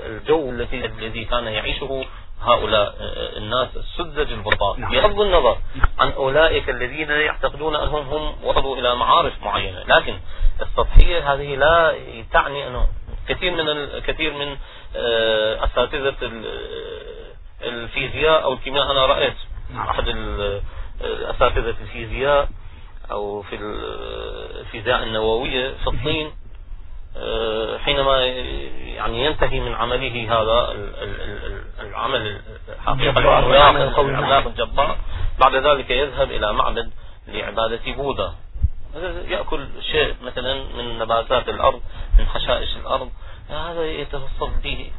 [0.07, 2.05] الجو الذي الذي كان يعيشه
[2.43, 4.93] هؤلاء آه، الناس السذج البطاء نعم.
[4.93, 5.59] بغض النظر
[5.99, 10.15] عن أولئك الذين يعتقدون أنهم هم وصلوا إلى معارف معينة لكن
[10.63, 11.95] السطحية هذه لا
[12.33, 12.87] تعني أنه
[13.29, 14.57] كثير من الكثير من
[14.97, 16.15] آه، أساتذة
[17.63, 19.37] الفيزياء أو الكيمياء أنا رأيت
[19.75, 19.89] نعم.
[19.89, 20.09] أحد
[21.03, 22.49] أساتذة الفيزياء
[23.11, 23.57] أو في
[24.61, 26.44] الفيزياء النووية في الصين آه،
[27.85, 28.25] حينما
[28.97, 30.75] يعني ينتهي من عمله هذا
[31.81, 33.39] العمل الحقيقة
[34.01, 34.97] العملاق الجبار.
[35.39, 36.91] بعد ذلك يذهب إلى معبد
[37.29, 38.35] لعبادة بوذا
[39.29, 41.81] يأكل شيء مثلا من نباتات الأرض
[42.19, 43.11] من حشائش الأرض.
[43.49, 44.91] هذا يتوصل به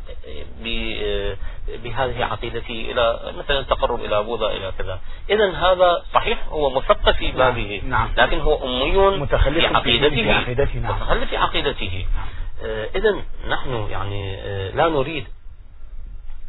[1.84, 5.00] بهذه عقيدته إلى مثلا التقرب إلى بوذا إلى كذا.
[5.30, 7.82] إذا هذا صحيح هو مثقف في نعم، بابه.
[7.86, 8.10] نعم.
[8.18, 10.10] لكن هو أمي في عقيدته.
[10.10, 10.96] في عقيدته نعم.
[10.96, 12.06] متخلف في عقيدته.
[12.64, 13.16] آه، إذا
[13.48, 15.28] نحن يعني آه، لا نريد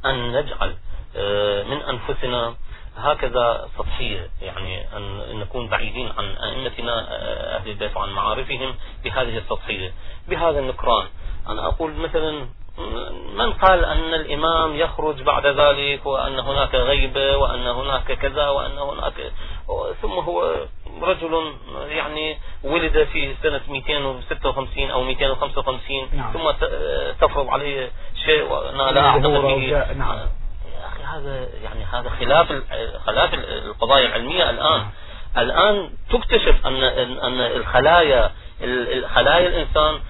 [0.04, 0.76] أن نجعل
[1.16, 2.54] آه، من أنفسنا
[2.96, 7.06] هكذا سطحية يعني أن نكون بعيدين عن أئمتنا
[7.56, 9.92] أهل البيت وعن معارفهم بهذه السطحية.
[10.28, 11.06] بهذا النكران
[11.48, 12.46] أنا أقول مثلا
[13.36, 19.32] من قال أن الإمام يخرج بعد ذلك وأن هناك غيبة وأن هناك كذا وأن هناك
[20.02, 20.54] ثم هو
[21.02, 21.52] رجل
[21.88, 26.32] يعني ولد في سنة 256 أو 255 نعم.
[26.32, 26.50] ثم
[27.20, 27.90] تفرض عليه
[28.24, 30.18] شيء وأنا لا أعتقد به نعم.
[30.76, 32.62] يا أخي هذا يعني هذا خلاف
[33.06, 34.90] خلاف القضايا العلمية الآن نعم.
[35.38, 36.84] الآن تكتشف أن
[37.18, 38.30] أن الخلايا
[39.14, 40.00] خلايا الإنسان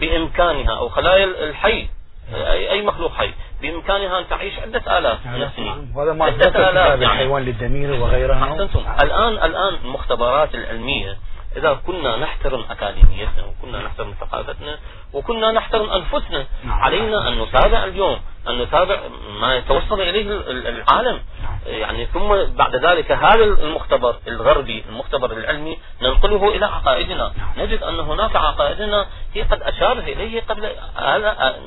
[0.00, 1.88] بإمكانها أو خلايا الحي
[2.34, 3.30] أي, أي مخلوق حي
[3.62, 5.92] بإمكانها أن تعيش عدة آلاف من السنين.
[5.94, 7.04] وهذا ما عدة آلاف يعني.
[7.04, 8.44] الحيوان للدمير وغيرها.
[8.44, 8.80] أحسنتم.
[9.02, 11.18] الآن الآن المختبرات العلمية
[11.56, 14.78] إذا كنا نحترم أكاديميتنا وكنا نحترم ثقافتنا
[15.12, 16.80] وكنا نحترم أنفسنا نعم.
[16.80, 18.20] علينا أن نتابع اليوم.
[18.48, 19.00] أن نتابع
[19.40, 21.20] ما يتوصل إليه العالم.
[21.66, 27.32] يعني ثم بعد ذلك هذا المختبر الغربي المختبر العلمي ننقله إلى عقائدنا.
[27.58, 30.70] نجد أن هناك عقائدنا هي قد أشار إليه قبل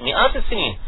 [0.04, 0.80] مئات السنين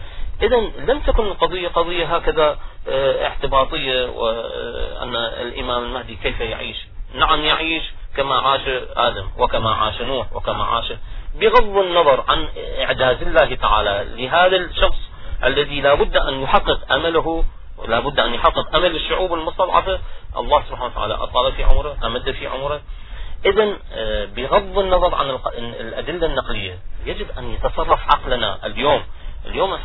[0.41, 2.57] إذا لم تكن القضية قضية هكذا
[2.89, 6.77] آه، اعتباطية وأن الإمام المهدي كيف يعيش
[7.15, 7.83] نعم يعيش
[8.17, 8.61] كما عاش
[8.95, 10.93] آدم وكما عاش نوح وكما عاش
[11.35, 12.47] بغض النظر عن
[12.79, 14.97] إعجاز الله تعالى لهذا الشخص
[15.43, 17.43] الذي لا بد أن يحقق أمله
[17.87, 19.99] لا بد أن يحقق أمل الشعوب المستضعفة.
[20.37, 22.81] الله سبحانه وتعالى أطال في عمره أمد في عمره.
[23.45, 29.03] إذا آه، بغض النظر عن الأدلة النقلية يجب أن يتصرف عقلنا اليوم.
[29.45, 29.77] اليوم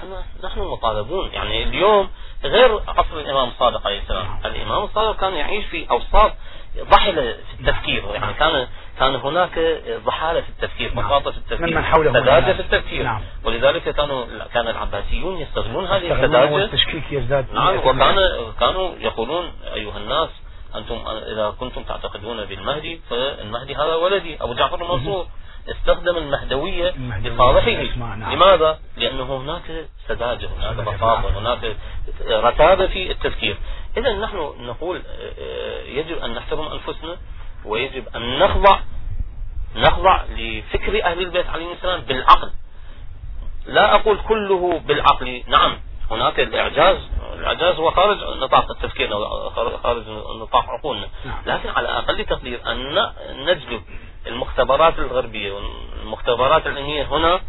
[0.45, 2.11] نحن مطالبون يعني اليوم
[2.45, 4.41] غير عصر الإمام الصادق عليه السلام.
[4.45, 6.33] الإمام الصادق كان يعيش في أوساط
[6.83, 8.05] ضحل في التفكير.
[8.15, 8.67] يعني كان
[8.99, 11.07] كان هناك ضحالة في التفكير نعم.
[11.07, 13.03] بساطة في التفكير ممن حوله سذاجة في التفكير.
[13.03, 13.21] نعم.
[13.45, 17.47] ولذلك كانوا كان العباسيون يستغلون هذه السذاجة والتشكيك يزداد.
[17.53, 18.17] نعم وكان
[18.61, 20.29] كانوا يقولون أيها الناس
[20.75, 24.37] أنتم إذا كنتم تعتقدون بالمهدي فالمهدي هذا ولدي.
[24.41, 25.27] أبو جعفر المنصور.
[25.71, 26.91] استخدم المهدوية
[27.23, 28.33] لصالحه نعم.
[28.33, 31.77] لماذا؟ لأنه هناك سذاجة هناك بساطة هناك
[32.31, 33.57] رتابة في التفكير
[33.97, 35.03] إذا نحن نقول
[35.87, 37.17] يجب أن نحترم أنفسنا
[37.65, 38.79] ويجب أن نخضع
[39.77, 42.51] نخضع لفكر أهل البيت عليهم السلام بالعقل.
[43.67, 45.43] لا أقول كله بالعقل.
[45.47, 45.79] نعم
[46.11, 46.97] هناك الإعجاز.
[47.35, 49.11] الإعجاز هو خارج نطاق التفكير
[49.83, 50.09] خارج
[50.41, 51.09] نطاق عقولنا.
[51.25, 51.43] نعم.
[51.47, 53.83] لكن على أقل تقدير أن نجلب
[54.27, 57.41] المختبرات الغربية والمختبرات العلمية هنا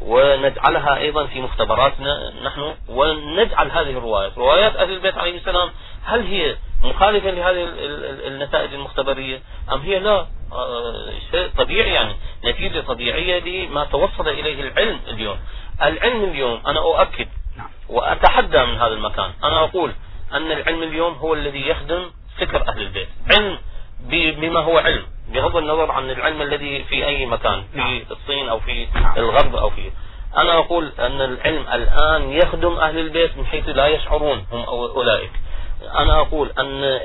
[0.00, 4.38] ونجعلها أيضا في مختبراتنا نحن ونجعل هذه الروايات.
[4.38, 5.70] روايات أهل البيت عليه السلام
[6.04, 7.68] هل هي مخالفة لهذه
[8.26, 15.00] النتائج المختبرية؟ أم هي لا؟ آه، شيء طبيعي يعني نتيجة طبيعية لما توصل إليه العلم
[15.08, 15.38] اليوم.
[15.82, 17.68] العلم اليوم أنا أؤكد نعم.
[17.88, 19.30] وأتحدى من هذا المكان.
[19.44, 19.92] أنا أقول
[20.32, 23.08] أن العلم اليوم هو الذي يخدم فكر أهل البيت.
[23.32, 23.58] علم
[24.10, 25.02] بما هو علم.
[25.34, 28.00] بغض النظر عن العلم الذي في أي مكان في نعم.
[28.10, 29.14] الصين أو في نعم.
[29.16, 29.90] الغرب أو في.
[30.36, 35.30] أنا أقول أن العلم الآن يخدم أهل البيت من حيث لا يشعرون هم أولئك.
[35.98, 37.00] أنا أقول أن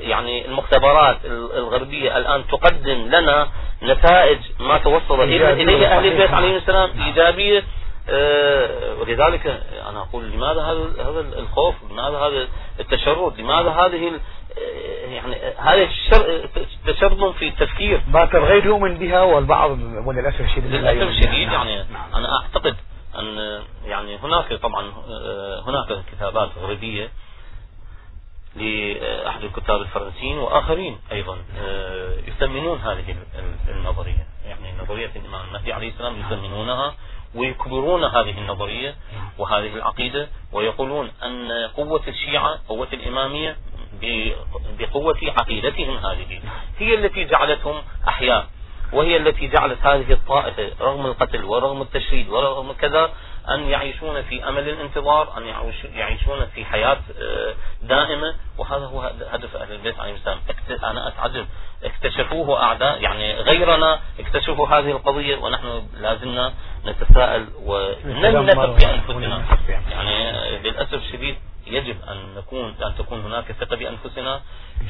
[0.00, 1.16] يعني المختبرات
[1.56, 3.48] الغربية الآن تقدم لنا
[3.82, 6.90] نتائج ما توصل إليه أهل البيت عليهم السلام.
[7.02, 7.64] إيجابية.
[8.08, 12.48] آه، ولذلك أنا أقول لماذا هذا هذا الخوف؟ لماذا هذا
[12.80, 14.12] التشرد؟ لماذا هذه
[15.04, 15.88] يعني هذا
[16.56, 18.02] التشرد في التفكير.
[18.08, 19.70] باكر غير يؤمن بها والبعض
[20.06, 22.14] وللأسف الشديد للأسف الشديد يعني نعم.
[22.14, 22.76] أنا أعتقد
[23.18, 24.92] أن يعني هناك طبعا
[25.66, 27.10] هناك كتابات غربيه
[28.56, 33.16] لأحد الكتاب الفرنسيين وآخرين أيضا آه، يثمنون هذه
[33.68, 34.26] النظرية.
[34.46, 36.94] يعني نظرية الإمام المهدي عليه السلام يثمنونها
[37.34, 38.94] ويكبرون هذه النظرية
[39.38, 43.56] وهذه العقيدة ويقولون أن قوة الشيعة قوة الإمامية
[44.78, 46.40] بقوة عقيدتهم هذه.
[46.78, 48.46] هي التي جعلتهم أحياء
[48.92, 53.10] وهي التي جعلت هذه الطائفة رغم القتل ورغم التشريد ورغم كذا
[53.48, 55.46] أن يعيشون في أمل الانتظار أن
[55.94, 58.34] يعيشون في حياة آه، دائمة.
[58.58, 59.00] وهذا هو
[59.30, 60.38] هدف أهل البيت عليه السلام.
[60.84, 61.46] أنا أتعجب.
[61.84, 66.52] اكتشفوه أعداء يعني غيرنا اكتشفوا هذه القضية ونحن لازلنا
[66.86, 69.44] نتساءل ونلنفق بأنفسنا.
[69.90, 74.40] يعني للأسف الشديد يجب أن نكون أن تكون هناك ثقة بأنفسنا.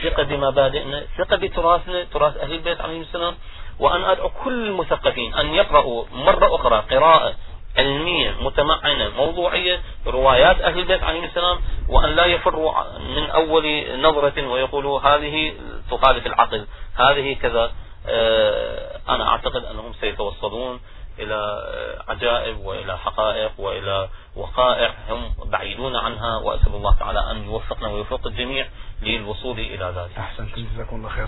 [0.02, 1.04] ثقة بمبادئنا.
[1.18, 3.34] ثقة بتراثنا تراث أهل البيت عليهم السلام.
[3.78, 7.34] وأن أدعو كل المثقفين أن يقرأوا مرة أخرى قراءة
[7.78, 15.00] علمية متمعنة موضوعية روايات أهل البيت عليهم السلام وأن لا يفروا من أول نظرة ويقولوا
[15.00, 15.52] هذه
[15.90, 17.72] تخالف العقل هذه كذا.
[18.06, 20.80] آه، أنا أعتقد أنهم سيتوصلون
[21.18, 21.64] إلى
[22.08, 28.66] عجائب وإلى حقائق وإلى وقائع هم بعيدون عنها وأسأل الله تعالى أن يوفقنا ويوفق الجميع
[29.02, 30.18] للوصول إلى ذلك.
[30.18, 31.26] أحسنتم جزاكم الله خير.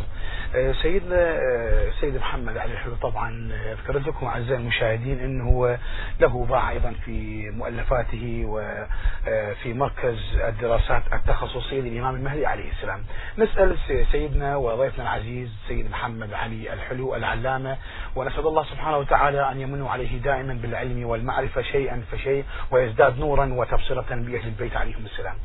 [0.54, 5.78] آه، سيدنا آه، سيد محمد علي الحلو طبعا آه، ذكرت لكم أعزائي المشاهدين أنه
[6.20, 13.04] له باع أيضا في مؤلفاته وفي مركز الدراسات التخصصية للإمام المهدي عليه السلام.
[13.38, 13.76] نسأل
[14.12, 17.76] سيدنا وضيفنا العزيز سيد محمد علي الحلو العلامة
[18.16, 24.06] ونسأل الله سبحانه وتعالى أن يمن عليه دائما بالعلم والمعرفة شيئا فشيء ويزداد نورا وتبصرة
[24.10, 25.36] بأهل البيت عليهم السلام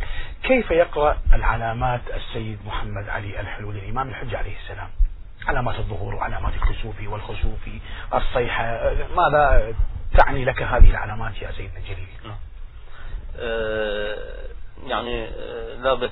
[0.44, 4.90] كيف يقرأ العلامات السيد محمد علي الحلو للإمام الحجة عليه السلام
[5.48, 7.70] علامات الظهور وعلامات الكسوف والخسوف
[8.14, 9.74] الصيحة ماذا
[10.18, 12.38] تعني لك هذه العلامات يا سيدنا الجليل نعم.
[13.40, 14.18] أه
[14.88, 16.12] يعني أه لا بس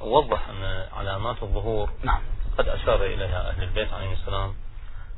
[0.00, 2.20] أوضح أن علامات الظهور نعم.
[2.58, 4.54] قد أشار إليها أهل البيت عليه السلام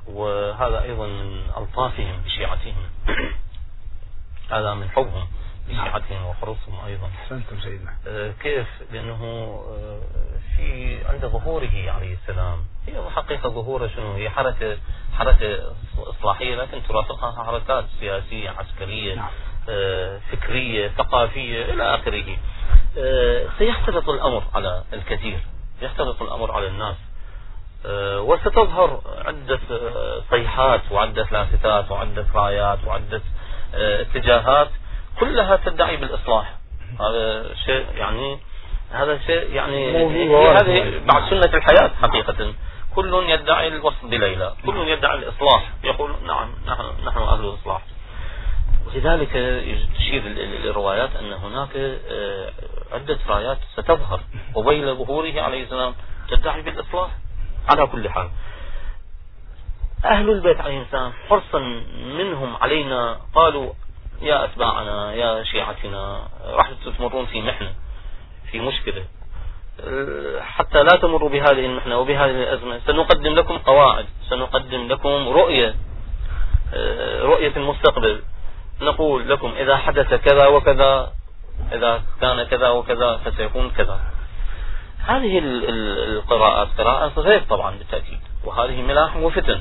[0.07, 2.75] وهذا أيضا من ألطافهم بشيعتهم
[4.51, 5.29] هذا من حبهم
[5.69, 7.11] بشيعتهم وحرصهم أيضا.
[7.23, 7.97] أحسنتم سيدنا.
[8.09, 10.01] آه، كيف؟ لأنه آه،
[10.57, 12.65] في عند ظهوره عليه السلام.
[12.87, 14.79] هي حقيقة ظهوره شنو؟ هي حركة
[15.19, 19.31] حركة إصلاحية لكن ترافقها حركات سياسية عسكرية نعم.
[19.69, 22.37] آه، فكرية ثقافية إلى آخره.
[23.59, 25.41] سيختلط الأمر على الكثير.
[25.83, 26.97] يختلط الأمر على الناس.
[28.19, 29.61] وستظهر عدة
[30.31, 33.23] صيحات وعدة لافتات وعدة رايات وعدة
[33.75, 34.69] اتجاهات
[35.21, 36.55] كلها تدعي بالإصلاح.
[37.01, 38.39] هذا شيء يعني
[38.93, 39.97] هذا شيء يعني
[40.37, 42.55] هذه بعد سنة الحياة حقيقة.
[42.95, 44.55] كل يدعي الوصل بليلى.
[44.67, 45.71] كل يدعي الإصلاح.
[45.85, 47.83] يقول نعم نحن, نحن أهل الإصلاح.
[48.87, 49.31] ولذلك
[49.99, 50.23] تشير
[50.65, 51.77] الروايات أن هناك
[52.11, 52.53] آه،
[52.93, 54.21] عدة رايات ستظهر.
[54.55, 55.95] قبيل ظهوره عليه السلام
[56.29, 57.11] تدعي بالإصلاح.
[57.69, 58.31] على كل حال.
[60.05, 61.59] أهل البيت عليه السلام حرصا
[62.19, 63.21] منهم علينا.
[63.35, 63.73] قالوا
[64.21, 67.75] يا أتباعنا يا شيعتنا راح تمرون في محنة
[68.51, 69.05] في مشكلة.
[70.41, 72.81] حتى لا تمروا بهذه المحنة وبهذه الأزمة.
[72.87, 75.75] سنقدم لكم قواعد سنقدم لكم رؤية
[77.23, 78.23] رؤية المستقبل.
[78.81, 81.13] نقول لكم إذا حدث كذا وكذا
[81.73, 84.01] إذا كان كذا وكذا فسيكون كذا.
[84.99, 89.61] هذه القراءات قراءات غير طبعا بالتأكيد وهذه ملاح وفتن.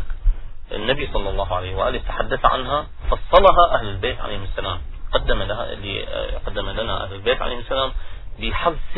[0.72, 4.82] النبي صلى الله عليه وآله تحدث عنها فصلها أهل البيت عليهم السلام
[5.14, 6.06] قدم لها اللي
[6.46, 7.92] قدم لنا أهل البيت عليهم السلام
[8.40, 8.98] بحث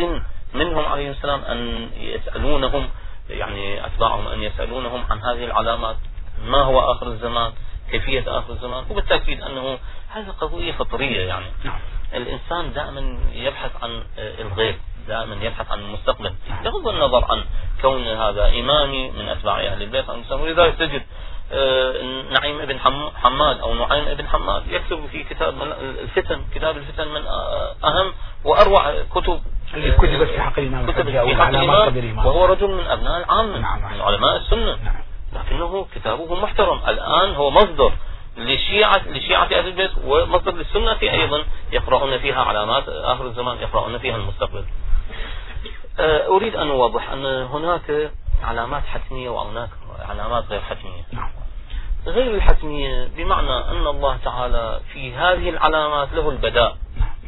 [0.53, 2.89] منهم عليهم السلام أن يسألونهم
[3.29, 5.95] يعني أتباعهم أن يسألونهم عن هذه العلامات
[6.45, 7.51] ما هو آخر الزمان
[7.91, 11.79] كيفية آخر الزمان وبالتأكيد أنه هذه قضية فطرية يعني نعم.
[12.13, 14.75] الإنسان دائما يبحث عن الغيب
[15.07, 16.63] دائما يبحث عن المستقبل نعم.
[16.63, 17.45] بغض النظر عن
[17.81, 21.01] كون هذا إمامي من أتباع أهل البيت ولذلك تجد
[22.31, 22.79] نعيم ابن
[23.15, 24.63] حماد أو نعيم ابن حماد.
[24.67, 27.21] يكتب في كتاب الفتن كتاب الفتن من
[27.83, 29.41] أهم وأروع كتب
[29.73, 33.93] اللي كتبت في حق الإمام كتبت في حق الإمام وهو رجل من أبناء العامة نعم.
[33.93, 34.75] من علماء السنة.
[34.83, 35.03] نعم.
[35.33, 36.81] لكنه كتابه محترم.
[36.87, 37.91] الآن هو مصدر
[38.37, 41.43] لشيعة لشيعة أهل البيت ومصدر للسنة أيضا.
[41.71, 44.65] يقرؤون فيها علامات آخر الزمان يقرؤون فيها المستقبل.
[45.99, 48.11] آه، أريد أن أوضح أن هناك
[48.43, 49.69] علامات حتمية وهناك
[50.09, 51.03] علامات غير حتمية.
[51.13, 51.29] نعم.
[52.07, 56.77] غير الحتمية بمعنى أن الله تعالى في هذه العلامات له البداء.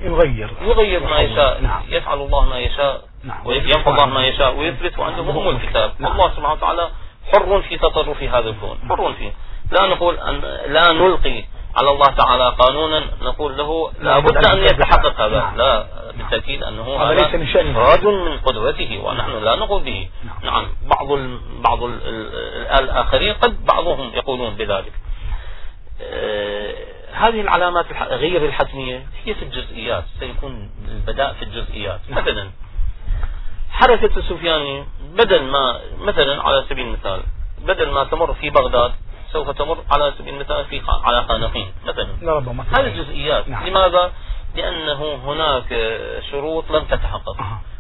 [0.02, 0.54] يغير.
[0.62, 1.82] يغير ما يشاء نعم.
[1.88, 3.48] يفعل الله ما يشاء نعم.
[3.48, 5.92] وينفع الله ما يشاء ويثبت وعنده أم الكتاب.
[6.00, 6.12] نعم.
[6.12, 6.90] الله سبحانه وتعالى
[7.34, 8.80] حر في تصرف هذا الكون.
[8.90, 9.32] حر فيه
[9.72, 10.42] لا نقول أن
[10.74, 11.44] لا نلقي
[11.78, 15.22] على الله تعالى قانونا نقول له لابد أن يتحقق.
[15.22, 15.58] هذا نعم.
[15.58, 15.86] لا
[16.30, 17.22] بالتأكيد أنه هذا
[17.72, 20.68] إخراج من قدرته ونحن لا نقول به نعم, نعم.
[20.86, 22.00] بعض ال بعض ال
[22.80, 24.94] الآخرين قد بعضهم يقولون بذلك
[26.02, 26.74] آه
[27.14, 32.22] هذه العلامات غير الحتمية هي في الجزئيات سيكون البداء في الجزئيات نعم.
[32.22, 32.50] مثلا
[33.72, 37.22] حركة السفياني بدل ما مثلا على سبيل المثال
[37.66, 38.92] بدل ما تمر في بغداد
[39.34, 42.08] سوف تمر على سبيل المثال في على خانقين مثلا
[42.78, 43.68] هذه الجزئيات نعم.
[43.68, 44.12] لماذا؟
[44.56, 45.70] لأنه هناك
[46.32, 47.38] شروط لم تتحقق.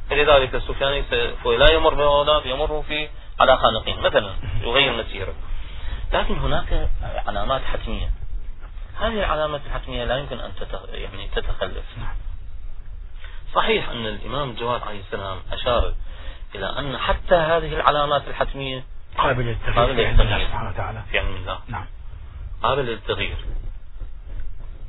[0.10, 1.04] فلذلك السفياني
[1.46, 5.34] لا يمر ببغداد يمر في على خانقين مثلا يغير مسيره.
[6.14, 6.90] لكن هناك
[7.28, 8.12] علامات حتمية.
[9.00, 10.52] هذه العلامات الحتمية لا يمكن أن
[10.94, 11.86] يعني تتخلف.
[11.98, 12.16] نعم.
[13.56, 15.94] صحيح أن الإمام جواد عليه السلام أشار
[16.56, 18.84] إلى أن حتى هذه العلامات الحتمية
[19.18, 21.04] قابل للتغيير في علم الله سبحانه وتعالى.
[21.12, 21.60] في علم الله.
[21.68, 21.86] نعم.
[22.64, 23.38] قابل للتغيير.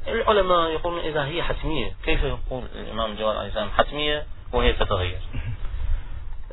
[0.09, 1.93] العلماء يقولون إذا هي حتمية.
[2.05, 5.19] كيف يقول الإمام جواد عليه السلام حتمية وهي تتغير؟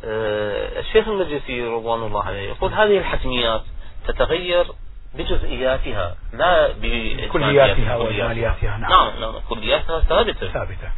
[0.05, 3.61] آه الشيخ المجلسي رضوان الله عليه يقول هذه الحتميات
[4.07, 4.65] تتغير
[5.13, 8.91] بجزئياتها لا بكلياتها وإجمالياتها نعم.
[8.91, 10.51] نعم, نعم كلياتها ثابتة.
[10.51, 10.91] ثابتة.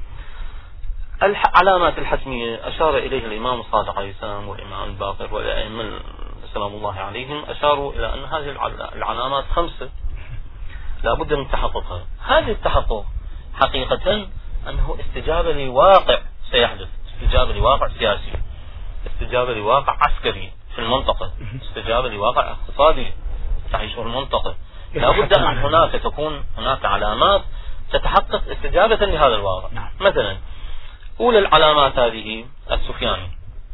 [1.24, 6.00] العلامات الحتمية أشار إليها الإمام الصادق عليه السلام والإمام الباقر والأئمة
[6.54, 9.90] سلام الله عليهم أشاروا إلى أن هذه العلامات خمسة.
[11.04, 12.06] لا بد من تحققها.
[12.28, 13.06] هذه التحقق
[13.54, 14.28] حقيقة
[14.68, 16.20] أنه استجابة لواقع
[16.52, 18.32] سيحدث استجابة لواقع سياسي
[19.08, 23.14] استجابة لواقع عسكري في المنطقة استجابة لواقع اقتصادي
[23.72, 24.56] تعيشه المنطقة.
[24.94, 27.42] لا بد أن هناك تكون هناك علامات
[27.92, 29.70] تتحقق استجابة لهذا الواقع.
[29.72, 29.90] نعم.
[30.00, 30.38] مثلا
[31.20, 33.32] أولى العلامات هذه السفياني.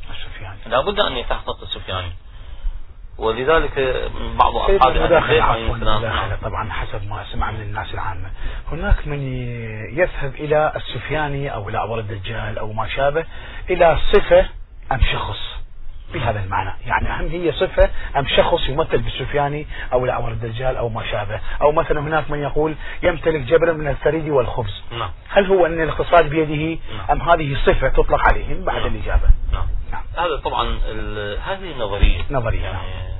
[0.10, 0.60] السفياني.
[0.66, 2.14] لا بد أن يتحقق السفياني.
[3.18, 8.30] ولذلك بعض أصحاب المداخلة طبعا حسب ما سمع من الناس العامة
[8.72, 9.22] هناك من
[9.98, 13.26] يذهب إلى السفياني أو إلى أول الدجال أو ما شابه
[13.70, 14.46] إلى صفة
[14.92, 15.56] أم شخص
[16.14, 21.04] بهذا المعنى يعني أهم هي صفة أم شخص يمثل بالسفياني أو الأعور الدجال أو ما
[21.12, 25.10] شابه أو مثلا هناك من يقول يمتلك جبلا من الثريد والخبز نعم.
[25.30, 27.22] هل هو أن الاقتصاد بيده نعم.
[27.22, 28.96] أم هذه صفة تطلق عليهم بعد نعم.
[28.96, 29.68] الإجابة نعم.
[29.96, 30.26] نعم.
[30.26, 30.80] هذا طبعا
[31.46, 33.16] هذه نظرية نظرية يعني نعم.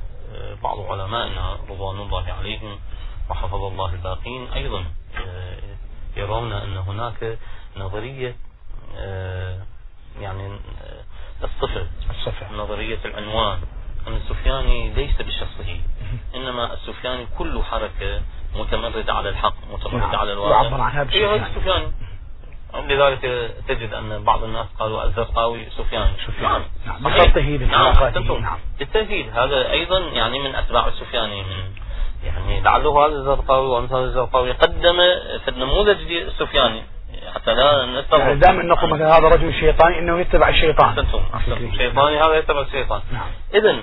[0.64, 2.80] بعض علمائنا رضوان الله عليهم
[3.30, 4.86] وحفظ الله الباقين أيضا
[5.28, 5.58] آه،
[6.18, 7.38] يرون أن هناك
[7.78, 8.36] نظرية
[8.98, 9.62] آه،
[10.22, 13.60] يعني آه، الصفة الصفة نظرية العنوان
[14.08, 15.80] أن السفياني ليس بشخصه
[16.36, 18.22] إنما السفياني كل حركة
[18.56, 20.16] متمردة على الحق متمردة نعم.
[20.16, 21.92] على الواقع يعبر عنها السفياني
[22.82, 26.12] لذلك تجد أن بعض الناس قالوا الزرقاوي سفيان.
[26.28, 26.62] سفيان.
[26.86, 27.04] نعم.
[27.04, 28.58] بخطه نعم نعم.
[28.80, 31.72] بالتأكيد هذا أيضا يعني من أتباع السفياني من
[32.26, 34.98] يعني لعله هذا الزرقاوي وامثال الزرقاوي قدم
[35.46, 36.84] في النموذج السفياني
[37.36, 38.22] حتى لا نستغرب.
[38.22, 40.90] يعني دائما نقول مثلا هذا رجل شيطاني إنه يتبع الشيطان.
[40.90, 43.02] احسنتم احسنتم شيطاني هذا يتبع الشيطان.
[43.12, 43.30] نعم.
[43.54, 43.76] اذا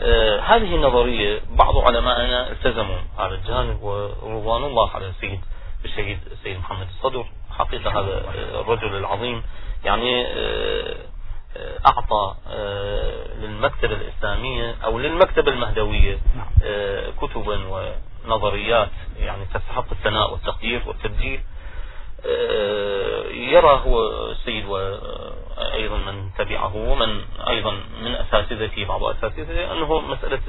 [0.00, 2.98] آه هذه النظرية بعض علمائنا التزموا.
[3.18, 5.40] هذا الجانب ورضوان الله على السيد
[5.84, 7.24] الشهيد السيد محمد الصدر.
[7.60, 8.24] حقيقة هذا
[8.60, 9.42] الرجل العظيم
[9.84, 10.96] يعني آه،
[11.56, 16.48] آه، أعطى آه، للمكتبة الإسلامية أو للمكتبة المهدوية نعم.
[17.20, 17.60] كتبا
[18.26, 21.40] ونظريات يعني تستحق الثناء والتقدير والتبجيل
[23.30, 27.70] يرى هو السيد وأيضا من تبعه ومن أيضا
[28.02, 30.40] من أساتذته بعض أساتذته أنه مسألة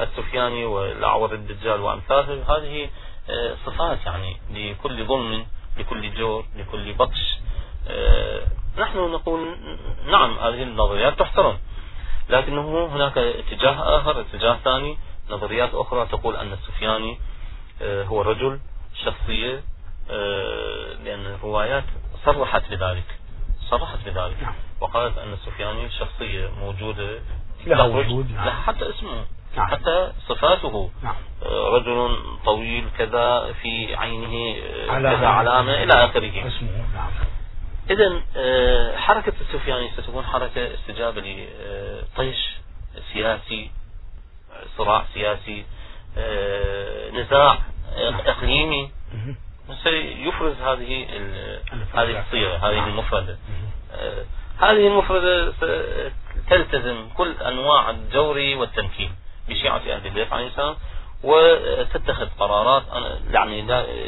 [0.00, 2.88] السفياني والأعور الدجال وأمثاله هذه
[3.66, 5.46] صفات يعني لكل ظلم
[5.78, 7.38] لكل جور لكل بطش.
[7.88, 8.46] آه،
[8.78, 9.56] نحن نقول
[10.06, 11.58] نعم هذه النظريات تحترم.
[12.28, 14.98] لكنه هناك اتجاه آخر اتجاه ثاني.
[15.30, 17.18] نظريات أخرى تقول أن السفياني
[17.82, 18.60] آه، هو رجل
[19.04, 19.62] شخصية
[20.10, 21.84] آه، لأن الروايات
[22.24, 23.18] صرحت بذلك.
[23.70, 24.42] صرحت بذلك.
[24.42, 24.54] نعم.
[24.80, 27.20] وقالت أن السفياني شخصية موجودة.
[27.66, 28.50] له وجود نعم.
[28.50, 29.24] حتى اسمه.
[29.56, 29.66] نعم.
[29.66, 30.90] حتى صفاته.
[31.02, 31.14] نعم.
[31.42, 36.48] آه، رجل طويل كذا في عينه كذا علامة إلى آخره.
[36.48, 37.10] اسمه نعم.
[37.90, 38.22] إذا
[38.96, 42.36] حركة السفياني ستكون حركة استجابة لطيش
[43.12, 43.70] سياسي
[44.78, 45.64] صراع سياسي
[47.12, 47.58] نزاع
[48.26, 48.90] إقليمي.
[49.84, 51.06] سيفرز هذه
[51.94, 52.88] هذه الصيغة هذه نعم.
[52.88, 53.38] المفردة.
[53.92, 54.24] آه،
[54.58, 55.52] هذه المفردة
[56.50, 59.10] تلتزم كل أنواع الجور والتنكيل.
[59.48, 60.76] بشيعة أهل البيت عليه السلام
[61.24, 62.82] وتتخذ قرارات
[63.30, 63.62] يعني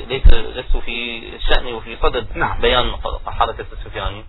[0.06, 2.60] ليس لست في شأني وفي صدد نعم.
[2.60, 2.92] بيان
[3.26, 4.24] حركة السفياني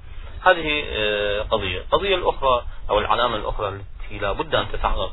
[0.45, 5.11] هذه آه، قضية القضية الأخرى أو العلامة الأخرى التي لا بد أن تتعرض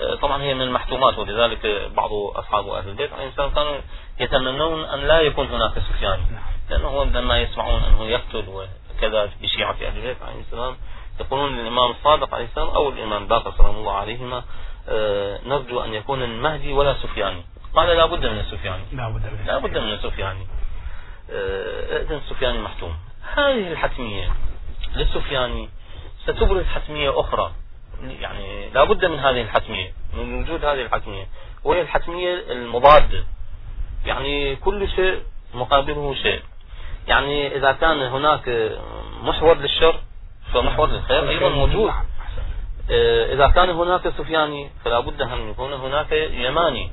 [0.00, 3.80] آه، طبعا هي من المحتومات ولذلك بعض أصحاب أهل البيت عليه السلام كانوا
[4.20, 6.42] يتمنون أن لا يكون هناك سفيان نعم.
[6.70, 10.76] لأنه لما يسمعون أنه يقتل وكذا بشيعة أهل البيت عليه السلام
[11.20, 14.44] يقولون للإمام الصادق عليه السلام أو الإمام باقر سلام الله عليهما
[14.88, 17.42] آه، نرجو أن يكون المهدي ولا سفياني.
[17.74, 18.84] قال لا بد من السفياني.
[18.92, 20.46] لا بد من لا بد من السفياني.
[21.30, 22.96] آه، إذن السفياني محتوم.
[23.34, 24.28] هذه الحتمية
[24.96, 25.68] للسفياني
[26.24, 27.52] ستبرز حتمية أخرى.
[28.20, 31.26] يعني لا بد من هذه الحتمية من وجود هذه الحتمية.
[31.64, 33.24] وهي الحتمية المضادة
[34.06, 35.22] يعني كل شيء
[35.54, 36.42] مقابله شيء.
[37.08, 38.72] يعني إذا كان هناك
[39.22, 40.00] محور للشر
[40.54, 41.92] فمحور للخير أيضا موجود.
[42.90, 46.90] آه، إذا كان هناك سفياني فلا بد أن يكون هناك يماني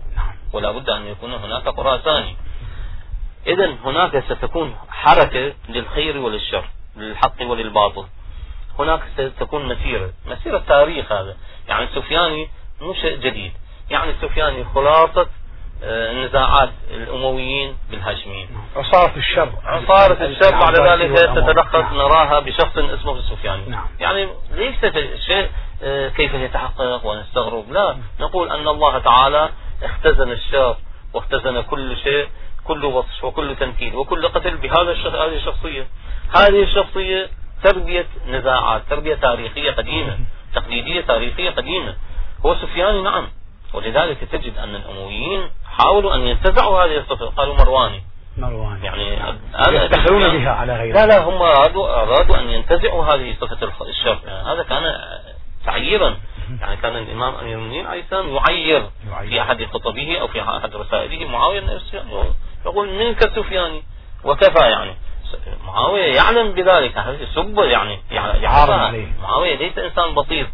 [0.53, 2.35] ولا بد أن يكون هناك خراساني
[3.47, 6.65] إذا هناك ستكون حركة للخير وللشر
[6.97, 8.05] للحق وللباطل.
[8.79, 11.37] هناك ستكون مسيرة مسيرة تاريخ هذا.
[11.67, 12.49] يعني السفياني
[12.81, 13.51] مو شيء جديد.
[13.89, 15.27] يعني السفياني خلاصة
[15.83, 18.47] النزاعات الأمويين بالهاشميين.
[18.75, 19.51] عصارة الشر.
[19.63, 21.97] عصارة الشر بعد ذلك تتلخص نعم.
[21.97, 23.87] نراها بشخص اسمه السفياني نعم.
[23.99, 24.85] يعني ليس
[25.27, 25.49] شيء
[25.83, 27.71] آه، كيف يتحقق ونستغرب.
[27.71, 29.49] لا نقول أن الله تعالى
[29.83, 30.75] اختزن الشر
[31.13, 32.27] واختزن كل شيء
[32.63, 35.87] كل وصف وكل تنكيل وكل قتل بهذا هذه الشخصية.
[36.35, 37.29] هذه الشخصية
[37.63, 40.19] تربية نزاعات تربية تاريخية قديمة
[40.55, 41.95] تقليدية تاريخية قديمة.
[42.45, 43.27] هو سفياني نعم.
[43.73, 45.49] ولذلك تجد أن الأمويين
[45.81, 48.03] حاولوا أن ينتزعوا هذه الصفة قالوا مرواني.
[48.37, 48.85] مرواني.
[48.85, 49.35] يعني
[49.85, 54.19] يفتخرون بها على غيره لا لا هم أرادوا, أرادوا أن ينتزعوا هذه صفة الشر.
[54.25, 54.95] يعني هذا كان
[55.65, 56.17] تعييرا.
[56.61, 58.89] يعني كان الإمام أمير المؤمنين عليه السلام يعير
[59.29, 61.27] في أحد خطبه أو في أحد رسائله.
[61.27, 61.79] معاوية
[62.65, 63.83] يقول منك سفياني.
[64.23, 64.95] وكفى يعني.
[65.65, 67.17] معاوية يعلم بذلك.
[67.35, 67.99] سب يعني.
[68.73, 69.07] عليه.
[69.21, 70.47] معاوية ليس إنسان بسيط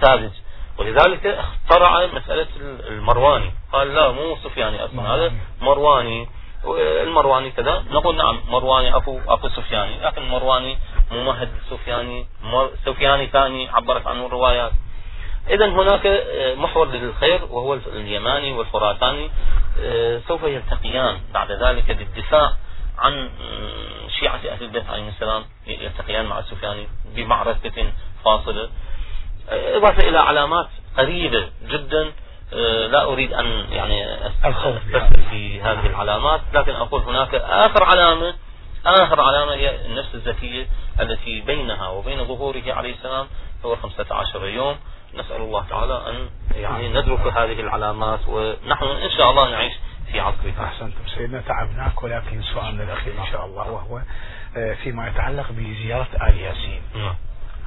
[0.00, 0.30] ساذج.
[0.78, 2.46] ولذلك اخترع مسألة
[2.88, 3.52] المرواني.
[3.72, 6.28] قال لا مو سفياني أصلا هذا مرواني.
[7.02, 7.84] المرواني كذا.
[7.90, 10.00] نقول نعم مرواني أخو أخو سفياني.
[10.00, 10.78] لكن مرواني
[11.12, 12.26] ممهد سفياني.
[12.86, 14.72] سفياني ثاني عبرت عنه الروايات.
[15.50, 16.24] إذا هناك
[16.56, 19.30] محور للخير وهو اليماني والخراساني.
[20.28, 22.52] سوف يلتقيان بعد ذلك للدفاع
[22.98, 23.30] عن
[24.20, 25.44] شيعة أهل البيت عليهم السلام.
[25.66, 27.92] يلتقيان مع السفياني بمعركة
[28.24, 28.68] فاصلة.
[29.48, 30.68] إضافة إلى علامات
[30.98, 32.12] قريبة جدا
[32.54, 34.80] آه، لا أريد أن يعني أستفسر
[35.30, 38.34] في هذه العلامات لكن أقول هناك آخر علامة
[38.86, 40.66] آخر علامة هي النفس الزكية
[41.00, 43.26] التي بينها وبين ظهوره عليه السلام
[43.64, 44.76] هو 15 يوم.
[45.14, 46.28] نسأل الله تعالى أن
[46.60, 49.72] يعني ندرك هذه العلامات ونحن إن شاء الله نعيش
[50.12, 51.06] في عصره أحسنتم.
[51.16, 54.00] سيدنا تعبناك ولكن سؤالنا الأخير إن شاء الله وهو
[54.56, 56.82] آه، فيما يتعلق بزيارة آل ياسين.
[56.94, 57.14] نعم.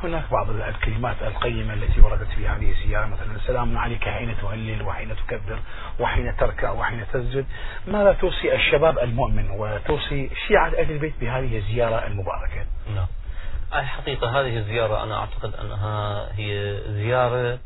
[0.06, 5.16] هناك بعض الكلمات القيمة التي وردت في هذه الزيارة مثلا السلام عليك حين تهلل وحين
[5.16, 5.60] تكبر
[6.00, 7.46] وحين تركع وحين تسجد.
[7.88, 13.08] ماذا توصي الشباب المؤمن وتوصي شيعة أهل البيت بهذه الزيارة المباركة؟ نعم.
[13.74, 17.60] الحقيقة هذه الزيارة أنا أعتقد أنها هي زيارة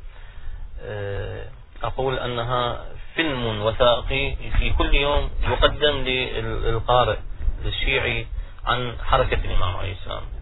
[0.83, 1.45] آه،
[1.83, 2.85] أقول أنها
[3.15, 7.17] فيلم وثائقي في كل يوم يقدم للقارئ
[7.65, 8.27] للشيعي
[8.65, 10.38] عن حركة الإمام عليه السلام.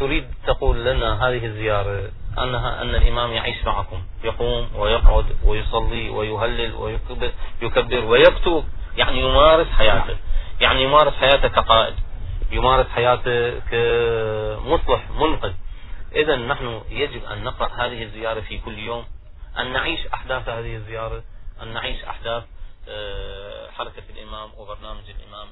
[0.00, 4.02] تريد تقول لنا هذه الزيارة أنها أن الإمام يعيش معكم.
[4.24, 7.32] يقوم ويقعد ويصلي ويهلل ويكبر
[7.62, 8.64] يكبر ويكتب.
[8.96, 10.16] يعني يمارس حياته.
[10.60, 11.94] يعني يمارس حياته كقائد.
[12.52, 15.52] يمارس حياته كمصلح منقذ.
[16.14, 19.04] إذا نحن يجب أن نقرأ هذه الزيارة في كل يوم.
[19.58, 21.22] أن نعيش أحداث هذه الزيارة.
[21.62, 22.44] أن نعيش أحداث
[22.88, 25.48] آه، حركة الإمام وبرنامج الإمام